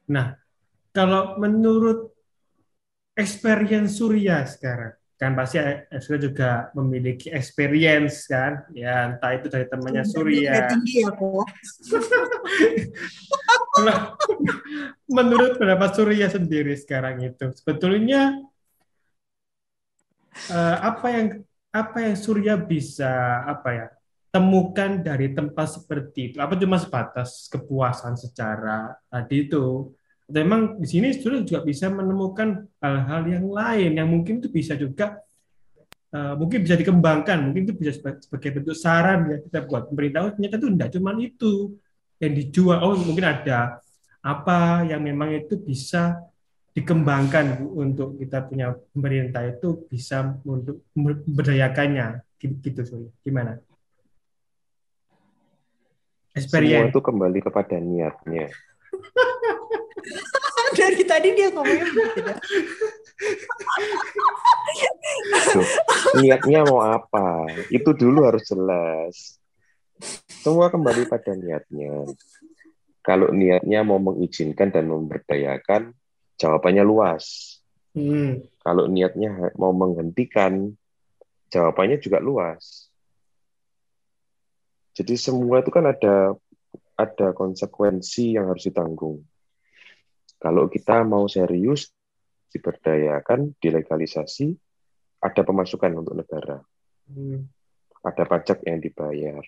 Nah, 0.10 0.36
kalau 0.92 1.40
menurut 1.40 2.12
experience 3.16 4.02
Surya 4.02 4.44
sekarang, 4.44 4.98
kan 5.16 5.32
pasti 5.38 5.62
Surya 6.04 6.22
juga 6.28 6.50
memiliki 6.76 7.32
experience 7.32 8.28
kan, 8.28 8.68
ya 8.76 9.14
entah 9.14 9.32
itu 9.32 9.48
dari 9.48 9.66
temannya 9.70 10.04
Surya. 10.04 10.68
tinggi 10.68 11.08
aku. 11.08 11.48
Kalau 13.74 13.98
menurut 15.18 15.56
pendapat 15.56 15.90
Surya 15.96 16.28
sendiri 16.28 16.76
sekarang 16.76 17.24
itu 17.24 17.54
sebetulnya 17.56 18.44
eh, 20.52 20.78
apa 20.84 21.08
yang 21.10 21.28
apa 21.74 21.98
yang 22.06 22.16
Surya 22.20 22.54
bisa 22.60 23.42
apa 23.50 23.70
ya 23.74 23.88
temukan 24.34 25.06
dari 25.06 25.30
tempat 25.30 25.78
seperti 25.78 26.34
itu? 26.34 26.38
Apa 26.42 26.58
cuma 26.58 26.82
sebatas 26.82 27.46
kepuasan 27.54 28.18
secara 28.18 28.98
tadi 29.06 29.46
itu? 29.46 29.94
Atau 30.26 30.42
memang 30.42 30.82
di 30.82 30.88
sini 30.90 31.14
Surya 31.14 31.46
juga 31.46 31.62
bisa 31.62 31.94
menemukan 31.94 32.66
hal-hal 32.82 33.22
yang 33.30 33.46
lain 33.46 33.92
yang 33.94 34.10
mungkin 34.10 34.42
itu 34.42 34.50
bisa 34.50 34.74
juga 34.74 35.22
eh, 36.10 36.34
mungkin 36.34 36.66
bisa 36.66 36.74
dikembangkan, 36.74 37.38
mungkin 37.46 37.70
itu 37.70 37.76
bisa 37.78 37.94
seba- 37.94 38.18
sebagai 38.18 38.50
bentuk 38.58 38.74
saran 38.74 39.30
ya 39.30 39.38
kita 39.46 39.60
buat 39.70 39.94
pemerintah. 39.94 40.20
Oh, 40.26 40.32
ternyata 40.34 40.56
itu 40.58 40.68
tidak 40.74 40.90
cuma 40.98 41.12
itu 41.22 41.54
yang 42.18 42.34
dijual. 42.34 42.78
Oh, 42.82 42.98
mungkin 42.98 43.26
ada 43.30 43.78
apa 44.24 44.88
yang 44.90 45.06
memang 45.06 45.30
itu 45.36 45.62
bisa 45.62 46.18
dikembangkan 46.74 47.62
untuk 47.70 48.18
kita 48.18 48.50
punya 48.50 48.74
pemerintah 48.98 49.46
itu 49.46 49.86
bisa 49.86 50.26
untuk 50.42 50.82
memberdayakannya 50.98 52.26
gitu. 52.42 53.14
Gimana? 53.22 53.62
Semua 56.34 56.50
Experience. 56.50 56.90
itu 56.90 57.00
kembali 57.00 57.40
kepada 57.46 57.78
niatnya. 57.78 58.50
Dari 60.78 61.06
tadi 61.06 61.30
dia 61.38 61.54
ngomongnya. 61.54 61.86
Tuh, 65.54 65.68
niatnya 66.18 66.66
mau 66.66 66.82
apa? 66.82 67.46
Itu 67.70 67.94
dulu 67.94 68.26
harus 68.26 68.42
jelas. 68.50 69.38
Semua 70.42 70.74
kembali 70.74 71.06
pada 71.06 71.38
niatnya. 71.38 72.10
kalau 73.04 73.36
niatnya 73.36 73.84
mau 73.84 74.00
mengizinkan 74.00 74.72
dan 74.72 74.88
memberdayakan, 74.88 75.92
jawabannya 76.40 76.88
luas. 76.88 77.60
Hmm. 77.94 78.48
Kalau 78.64 78.88
niatnya 78.88 79.52
mau 79.60 79.76
menghentikan, 79.76 80.72
jawabannya 81.52 82.00
juga 82.00 82.24
luas. 82.24 82.83
Jadi 84.94 85.14
semua 85.18 85.66
itu 85.66 85.74
kan 85.74 85.90
ada 85.90 86.38
ada 86.94 87.28
konsekuensi 87.34 88.38
yang 88.38 88.54
harus 88.54 88.70
ditanggung. 88.70 89.26
Kalau 90.38 90.70
kita 90.70 91.02
mau 91.02 91.26
serius 91.26 91.90
diberdayakan, 92.54 93.58
dilegalisasi, 93.58 94.54
ada 95.24 95.42
pemasukan 95.42 95.92
untuk 95.98 96.14
negara. 96.14 96.62
Hmm. 97.10 97.50
Ada 98.04 98.28
pajak 98.28 98.62
yang 98.68 98.84
dibayar. 98.84 99.42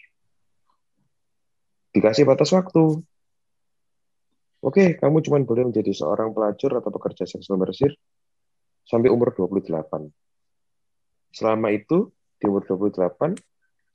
Dikasih 1.91 2.25
batas 2.25 2.49
waktu. 2.55 3.03
Oke, 4.65 4.97
kamu 4.97 5.21
cuma 5.21 5.37
boleh 5.45 5.69
menjadi 5.69 5.93
seorang 5.93 6.33
pelacur 6.33 6.73
atau 6.73 6.89
pekerja 6.89 7.29
seks 7.29 7.45
komersil 7.45 7.93
sampai 8.87 9.13
umur 9.13 9.35
28. 9.35 10.09
Selama 11.35 11.69
itu, 11.69 12.09
di 12.39 12.49
umur 12.49 12.65
28, 12.65 13.35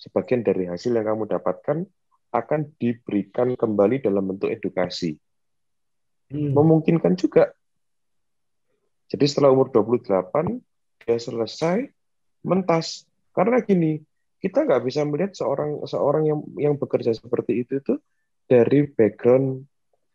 sebagian 0.00 0.40
dari 0.40 0.64
hasil 0.64 0.96
yang 0.96 1.04
kamu 1.12 1.28
dapatkan 1.28 1.84
akan 2.32 2.60
diberikan 2.80 3.52
kembali 3.52 4.00
dalam 4.00 4.24
bentuk 4.32 4.48
edukasi. 4.48 5.20
Hmm. 6.32 6.56
Memungkinkan 6.56 7.18
juga. 7.18 7.52
Jadi 9.10 9.24
setelah 9.26 9.50
umur 9.50 9.68
28, 9.74 10.62
dia 11.02 11.18
selesai, 11.18 11.90
mentas. 12.46 13.04
Karena 13.34 13.58
gini, 13.60 13.98
kita 14.38 14.64
nggak 14.64 14.86
bisa 14.86 15.02
melihat 15.04 15.34
seorang 15.34 15.82
seorang 15.84 16.24
yang 16.24 16.40
yang 16.56 16.74
bekerja 16.78 17.12
seperti 17.12 17.66
itu 17.66 17.82
itu 17.82 17.94
dari 18.46 18.88
background 18.88 19.66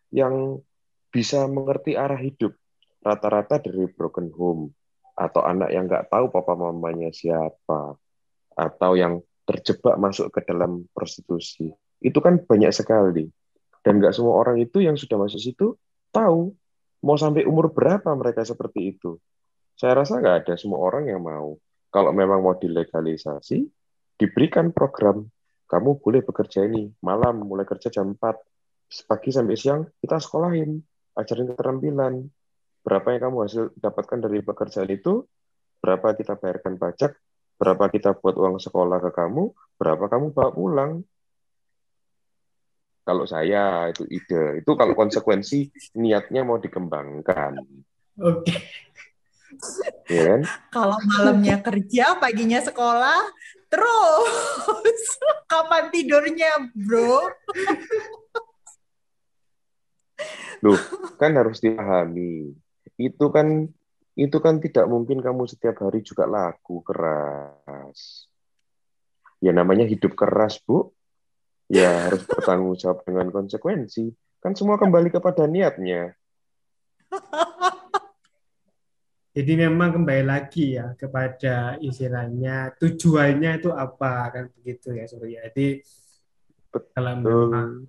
yang 0.09 0.63
bisa 1.11 1.45
mengerti 1.51 1.99
arah 1.99 2.17
hidup. 2.17 2.55
Rata-rata 3.05 3.61
dari 3.61 3.85
broken 3.91 4.33
home 4.33 4.73
atau 5.13 5.43
anak 5.45 5.69
yang 5.69 5.85
nggak 5.85 6.09
tahu 6.09 6.31
papa 6.33 6.57
mamanya 6.57 7.13
siapa 7.13 7.95
atau 8.55 8.91
yang 8.95 9.19
terjebak 9.45 9.95
masuk 10.01 10.33
ke 10.33 10.41
dalam 10.43 10.89
prostitusi. 10.91 11.69
Itu 12.01 12.19
kan 12.19 12.41
banyak 12.41 12.73
sekali. 12.73 13.29
Dan 13.85 14.01
nggak 14.01 14.17
semua 14.17 14.41
orang 14.41 14.57
itu 14.57 14.81
yang 14.81 14.97
sudah 14.97 15.21
masuk 15.21 15.37
situ 15.37 15.77
tahu 16.09 16.53
mau 17.05 17.17
sampai 17.21 17.45
umur 17.45 17.69
berapa 17.69 18.09
mereka 18.17 18.41
seperti 18.41 18.97
itu. 18.97 19.21
Saya 19.77 20.01
rasa 20.01 20.17
nggak 20.17 20.35
ada 20.45 20.53
semua 20.57 20.81
orang 20.81 21.05
yang 21.05 21.21
mau. 21.21 21.61
Kalau 21.93 22.11
memang 22.11 22.41
mau 22.41 22.57
dilegalisasi 22.57 23.61
diberikan 24.17 24.73
program 24.73 25.29
kamu 25.65 26.01
boleh 26.01 26.21
bekerja 26.21 26.65
ini 26.65 26.93
malam 27.01 27.41
mulai 27.45 27.65
kerja 27.65 27.89
jam 27.89 28.13
4 28.13 29.09
pagi 29.09 29.29
sampai 29.33 29.57
siang 29.57 29.81
kita 30.01 30.21
sekolahin 30.21 30.81
ajarin 31.17 31.49
keterampilan. 31.53 32.13
Berapa 32.85 33.17
yang 33.17 33.21
kamu 33.29 33.37
hasil 33.49 33.63
dapatkan 33.81 34.29
dari 34.29 34.45
pekerjaan 34.45 34.89
itu 34.93 35.25
berapa 35.81 36.13
kita 36.13 36.37
bayarkan 36.37 36.77
pajak 36.77 37.17
berapa 37.55 37.87
kita 37.87 38.17
buat 38.19 38.35
uang 38.35 38.59
sekolah 38.59 38.99
ke 38.99 39.11
kamu 39.15 39.51
berapa 39.79 40.05
kamu 40.11 40.35
bawa 40.35 40.51
pulang 40.51 40.91
kalau 43.05 43.29
saya 43.29 43.93
itu 43.93 44.03
ide. 44.09 44.65
Itu 44.65 44.73
kalau 44.73 44.97
konsekuensi 44.99 45.69
niatnya 45.95 46.41
mau 46.41 46.57
dikembangkan. 46.57 47.61
Oke. 48.19 48.57
Ya 50.09 50.21
kan? 50.35 50.41
Kalau 50.73 50.97
malamnya 51.05 51.61
kerja, 51.61 52.17
paginya 52.17 52.59
sekolah, 52.59 53.21
terus 53.69 54.99
kapan 55.51 55.93
tidurnya, 55.93 56.73
bro? 56.73 57.29
Loh, 60.65 60.81
kan 61.21 61.37
harus 61.37 61.61
dipahami. 61.61 62.51
Itu 62.97 63.29
kan 63.31 63.69
itu 64.15 64.37
kan 64.39 64.63
tidak 64.63 64.87
mungkin 64.87 65.19
kamu 65.19 65.43
setiap 65.47 65.83
hari 65.83 65.99
juga 65.99 66.23
laku 66.23 66.79
keras. 66.81 68.31
Ya 69.43 69.51
namanya 69.51 69.83
hidup 69.83 70.15
keras, 70.15 70.57
Bu 70.63 70.95
ya 71.67 72.09
harus 72.09 72.23
bertanggung 72.25 72.77
jawab 72.77 73.03
dengan 73.03 73.29
konsekuensi. 73.33 74.13
Kan 74.39 74.53
semua 74.53 74.77
kembali 74.77 75.09
kepada 75.09 75.49
niatnya. 75.49 76.13
Jadi 79.35 79.51
memang 79.59 79.91
kembali 79.99 80.23
lagi 80.23 80.79
ya 80.79 80.95
kepada 80.95 81.75
istilahnya 81.83 82.71
tujuannya 82.79 83.59
itu 83.59 83.67
apa 83.67 84.31
kan 84.31 84.47
begitu 84.55 84.95
ya 84.95 85.03
Surya. 85.11 85.51
Jadi 85.51 85.83
kalau 86.95 87.19
memang 87.19 87.83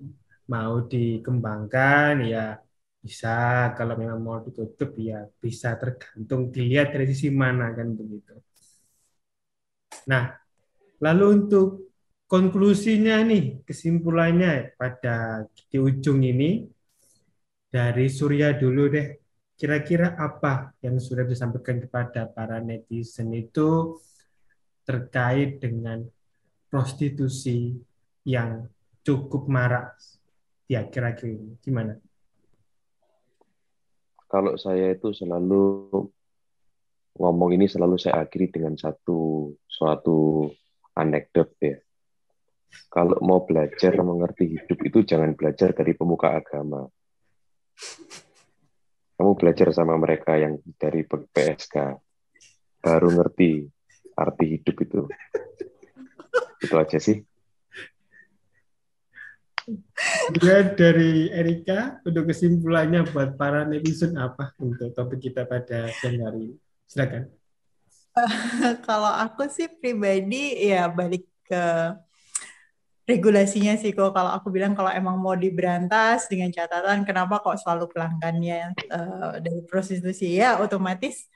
mau 0.51 0.83
dikembangkan 0.83 2.27
ya 2.27 2.59
bisa, 3.07 3.71
kalau 3.79 3.95
memang 3.95 4.19
mau 4.19 4.39
ditutup 4.43 4.91
ya 4.99 5.23
bisa 5.39 5.79
tergantung 5.79 6.51
dilihat 6.51 6.91
dari 6.91 7.07
sisi 7.15 7.31
mana 7.31 7.71
kan 7.71 7.95
begitu. 7.95 8.35
Nah, 10.11 10.35
lalu 10.99 11.25
untuk 11.39 11.95
konklusinya 12.27 13.23
nih, 13.23 13.63
kesimpulannya 13.63 14.75
pada 14.75 15.47
di 15.71 15.79
ujung 15.79 16.27
ini 16.27 16.67
dari 17.71 18.11
Surya 18.11 18.59
dulu 18.59 18.91
deh. 18.91 19.09
Kira-kira 19.57 20.21
apa 20.21 20.77
yang 20.85 21.01
sudah 21.01 21.25
disampaikan 21.25 21.81
kepada 21.81 22.29
para 22.29 22.61
netizen 22.61 23.33
itu 23.33 23.97
terkait 24.85 25.65
dengan 25.65 26.05
prostitusi 26.69 27.73
yang 28.29 28.69
cukup 29.01 29.49
marak 29.49 29.97
di 30.69 30.77
akhir-akhir 30.77 31.29
ini? 31.31 31.57
Gimana? 31.65 31.97
Kalau 34.27 34.59
saya 34.59 34.91
itu 34.91 35.15
selalu 35.15 35.91
ngomong 37.17 37.51
ini 37.57 37.71
selalu 37.71 37.97
saya 37.97 38.27
akhiri 38.27 38.53
dengan 38.53 38.77
satu 38.77 39.49
suatu 39.65 40.51
anekdot 40.99 41.57
ya 41.63 41.81
kalau 42.91 43.19
mau 43.23 43.45
belajar 43.45 43.93
mengerti 44.01 44.57
hidup 44.57 44.79
itu 44.85 44.99
jangan 45.05 45.37
belajar 45.37 45.73
dari 45.73 45.93
pemuka 45.93 46.33
agama. 46.33 46.89
Kamu 49.17 49.33
belajar 49.37 49.73
sama 49.73 49.97
mereka 49.97 50.37
yang 50.37 50.61
dari 50.77 51.05
PSK, 51.09 51.77
baru 52.85 53.09
ngerti 53.17 53.65
arti 54.17 54.45
hidup 54.57 54.77
itu. 54.81 55.01
Itu 56.61 56.75
aja 56.77 56.99
sih. 57.01 57.21
Ya 60.43 60.67
dari 60.75 61.31
Erika, 61.31 62.03
untuk 62.03 62.27
kesimpulannya 62.27 63.07
buat 63.15 63.39
para 63.39 63.63
netizen 63.63 64.19
apa 64.19 64.51
untuk 64.59 64.91
topik 64.91 65.31
kita 65.31 65.47
pada 65.47 65.87
siang 66.03 66.19
hari 66.27 66.51
ini? 66.51 66.57
Silakan. 66.87 67.31
Kalau 68.89 69.13
aku 69.13 69.47
sih 69.47 69.71
pribadi 69.71 70.67
ya 70.67 70.89
balik 70.91 71.29
ke 71.47 71.95
regulasinya 73.07 73.79
sih 73.79 73.95
kok 73.95 74.11
kalau 74.11 74.35
aku 74.35 74.51
bilang 74.51 74.75
kalau 74.75 74.91
emang 74.91 75.15
mau 75.23 75.39
diberantas 75.39 76.27
dengan 76.27 76.51
catatan 76.51 77.07
kenapa 77.07 77.39
kok 77.39 77.55
selalu 77.63 77.87
pelanggannya 77.87 78.75
uh, 78.91 79.39
dari 79.39 79.63
prostitusi 79.63 80.35
ya 80.35 80.59
otomatis 80.59 81.31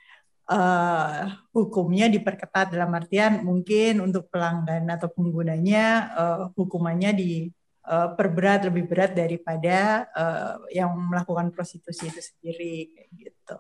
uh, 0.51 1.31
hukumnya 1.55 2.11
diperketat 2.11 2.75
dalam 2.75 2.91
artian 2.91 3.47
mungkin 3.47 4.03
untuk 4.03 4.27
pelanggan 4.35 4.83
atau 4.91 5.15
penggunanya 5.15 5.87
uh, 6.19 6.43
hukumannya 6.59 7.15
diperberat 7.15 7.60
uh, 7.91 8.63
lebih 8.71 8.87
berat 8.87 9.13
daripada 9.19 10.07
uh, 10.15 10.63
yang 10.71 10.95
melakukan 10.95 11.51
prostitusi 11.51 12.07
itu 12.07 12.23
sendiri 12.23 12.77
gitu. 13.19 13.59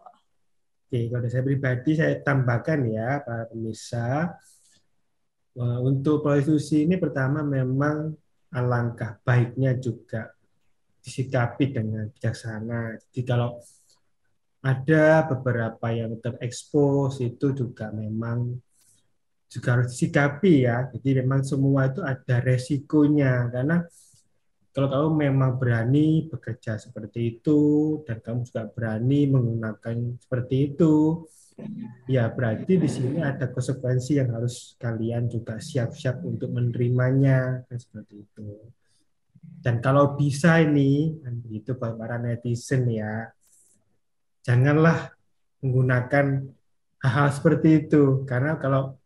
Oke, 0.87 1.11
kalau 1.11 1.27
saya 1.27 1.43
pribadi 1.43 1.91
saya 1.99 2.15
tambahkan 2.23 2.87
ya 2.87 3.23
para 3.27 3.47
pemirsa 3.51 4.35
untuk 5.61 6.23
prostitusi 6.23 6.87
ini 6.87 6.95
pertama 6.95 7.43
memang 7.43 8.15
alangkah 8.55 9.19
baiknya 9.27 9.75
juga 9.79 10.31
disikapi 11.03 11.65
dengan 11.75 12.07
bijaksana. 12.11 12.99
Jadi 12.99 13.21
kalau 13.27 13.59
ada 14.61 15.25
beberapa 15.25 15.89
yang 15.89 16.21
terekspos 16.21 17.25
itu 17.25 17.57
juga 17.57 17.89
memang 17.91 18.61
juga 19.51 19.69
harus 19.79 19.97
disikapi 19.97 20.69
ya. 20.69 20.87
Jadi 20.93 21.25
memang 21.25 21.43
semua 21.43 21.89
itu 21.89 22.05
ada 22.05 22.37
resikonya 22.45 23.49
karena 23.49 23.83
kalau 24.81 25.13
kamu 25.13 25.29
memang 25.29 25.61
berani 25.61 26.25
bekerja 26.25 26.81
seperti 26.81 27.37
itu 27.37 27.61
dan 28.09 28.17
kamu 28.25 28.49
juga 28.49 28.65
berani 28.65 29.29
menggunakan 29.29 30.17
seperti 30.17 30.73
itu, 30.73 31.21
ya 32.09 32.33
berarti 32.33 32.81
di 32.81 32.89
sini 32.89 33.21
ada 33.21 33.53
konsekuensi 33.53 34.17
yang 34.17 34.33
harus 34.33 34.81
kalian 34.81 35.29
juga 35.29 35.61
siap-siap 35.61 36.25
untuk 36.25 36.57
menerimanya 36.57 37.61
kan 37.69 37.77
seperti 37.77 38.25
itu. 38.25 38.73
Dan 39.61 39.85
kalau 39.85 40.17
bisa 40.17 40.65
ini, 40.65 41.13
kan 41.21 41.37
begitu 41.45 41.77
para 41.77 42.17
netizen 42.17 42.89
ya, 42.89 43.29
janganlah 44.41 45.13
menggunakan 45.61 46.41
hal-hal 47.05 47.29
seperti 47.37 47.85
itu 47.85 48.25
karena 48.25 48.57
kalau 48.57 48.97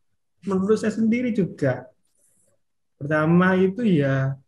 menurut 0.47 0.79
saya 0.79 0.95
sendiri 0.95 1.35
juga 1.35 1.91
pertama 2.95 3.59
itu 3.59 3.83
ya 3.83 4.39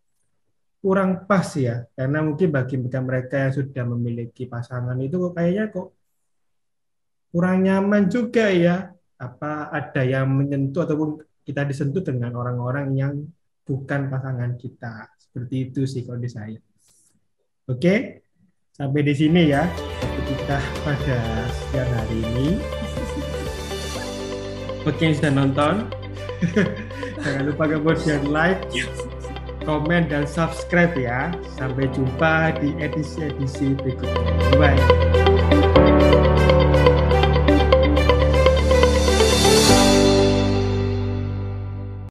kurang 0.87 1.27
pas 1.27 1.43
ya. 1.59 1.83
Karena 1.91 2.23
mungkin 2.23 2.47
bagi 2.47 2.79
mereka 2.79 3.35
yang 3.43 3.53
sudah 3.59 3.83
memiliki 3.83 4.47
pasangan 4.47 4.95
itu 5.03 5.19
kok 5.19 5.35
kayaknya 5.35 5.67
kok 5.67 5.91
kurang 7.35 7.67
nyaman 7.67 8.07
juga 8.07 8.47
ya. 8.47 8.95
Apa 9.19 9.67
ada 9.67 10.07
yang 10.07 10.31
menyentuh 10.31 10.87
ataupun 10.87 11.19
kita 11.43 11.67
disentuh 11.67 11.99
dengan 11.99 12.31
orang-orang 12.39 12.95
yang 12.95 13.13
bukan 13.67 14.07
pasangan 14.07 14.55
kita. 14.55 15.11
Seperti 15.19 15.55
itu 15.67 15.83
sih 15.83 16.07
kalau 16.07 16.23
di 16.23 16.31
saya. 16.31 16.59
Oke 17.67 18.23
sampai 18.71 19.03
di 19.03 19.11
sini 19.11 19.51
ya. 19.51 19.67
Kita 20.23 20.55
pada 20.87 21.19
siang 21.67 21.91
hari 21.99 22.15
ini. 22.23 22.47
Oke 24.87 25.03
yang 25.03 25.15
sudah 25.19 25.33
nonton 25.35 25.75
jangan 27.19 27.43
lupa 27.43 27.63
kemudian 27.67 28.23
like 28.31 28.63
komen 29.67 30.07
dan 30.07 30.23
subscribe 30.23 30.95
ya. 30.95 31.35
Sampai 31.59 31.91
jumpa 31.91 32.55
di 32.63 32.71
edisi-edisi 32.79 33.75
berikutnya. 33.75 34.31
Bye 34.55 35.26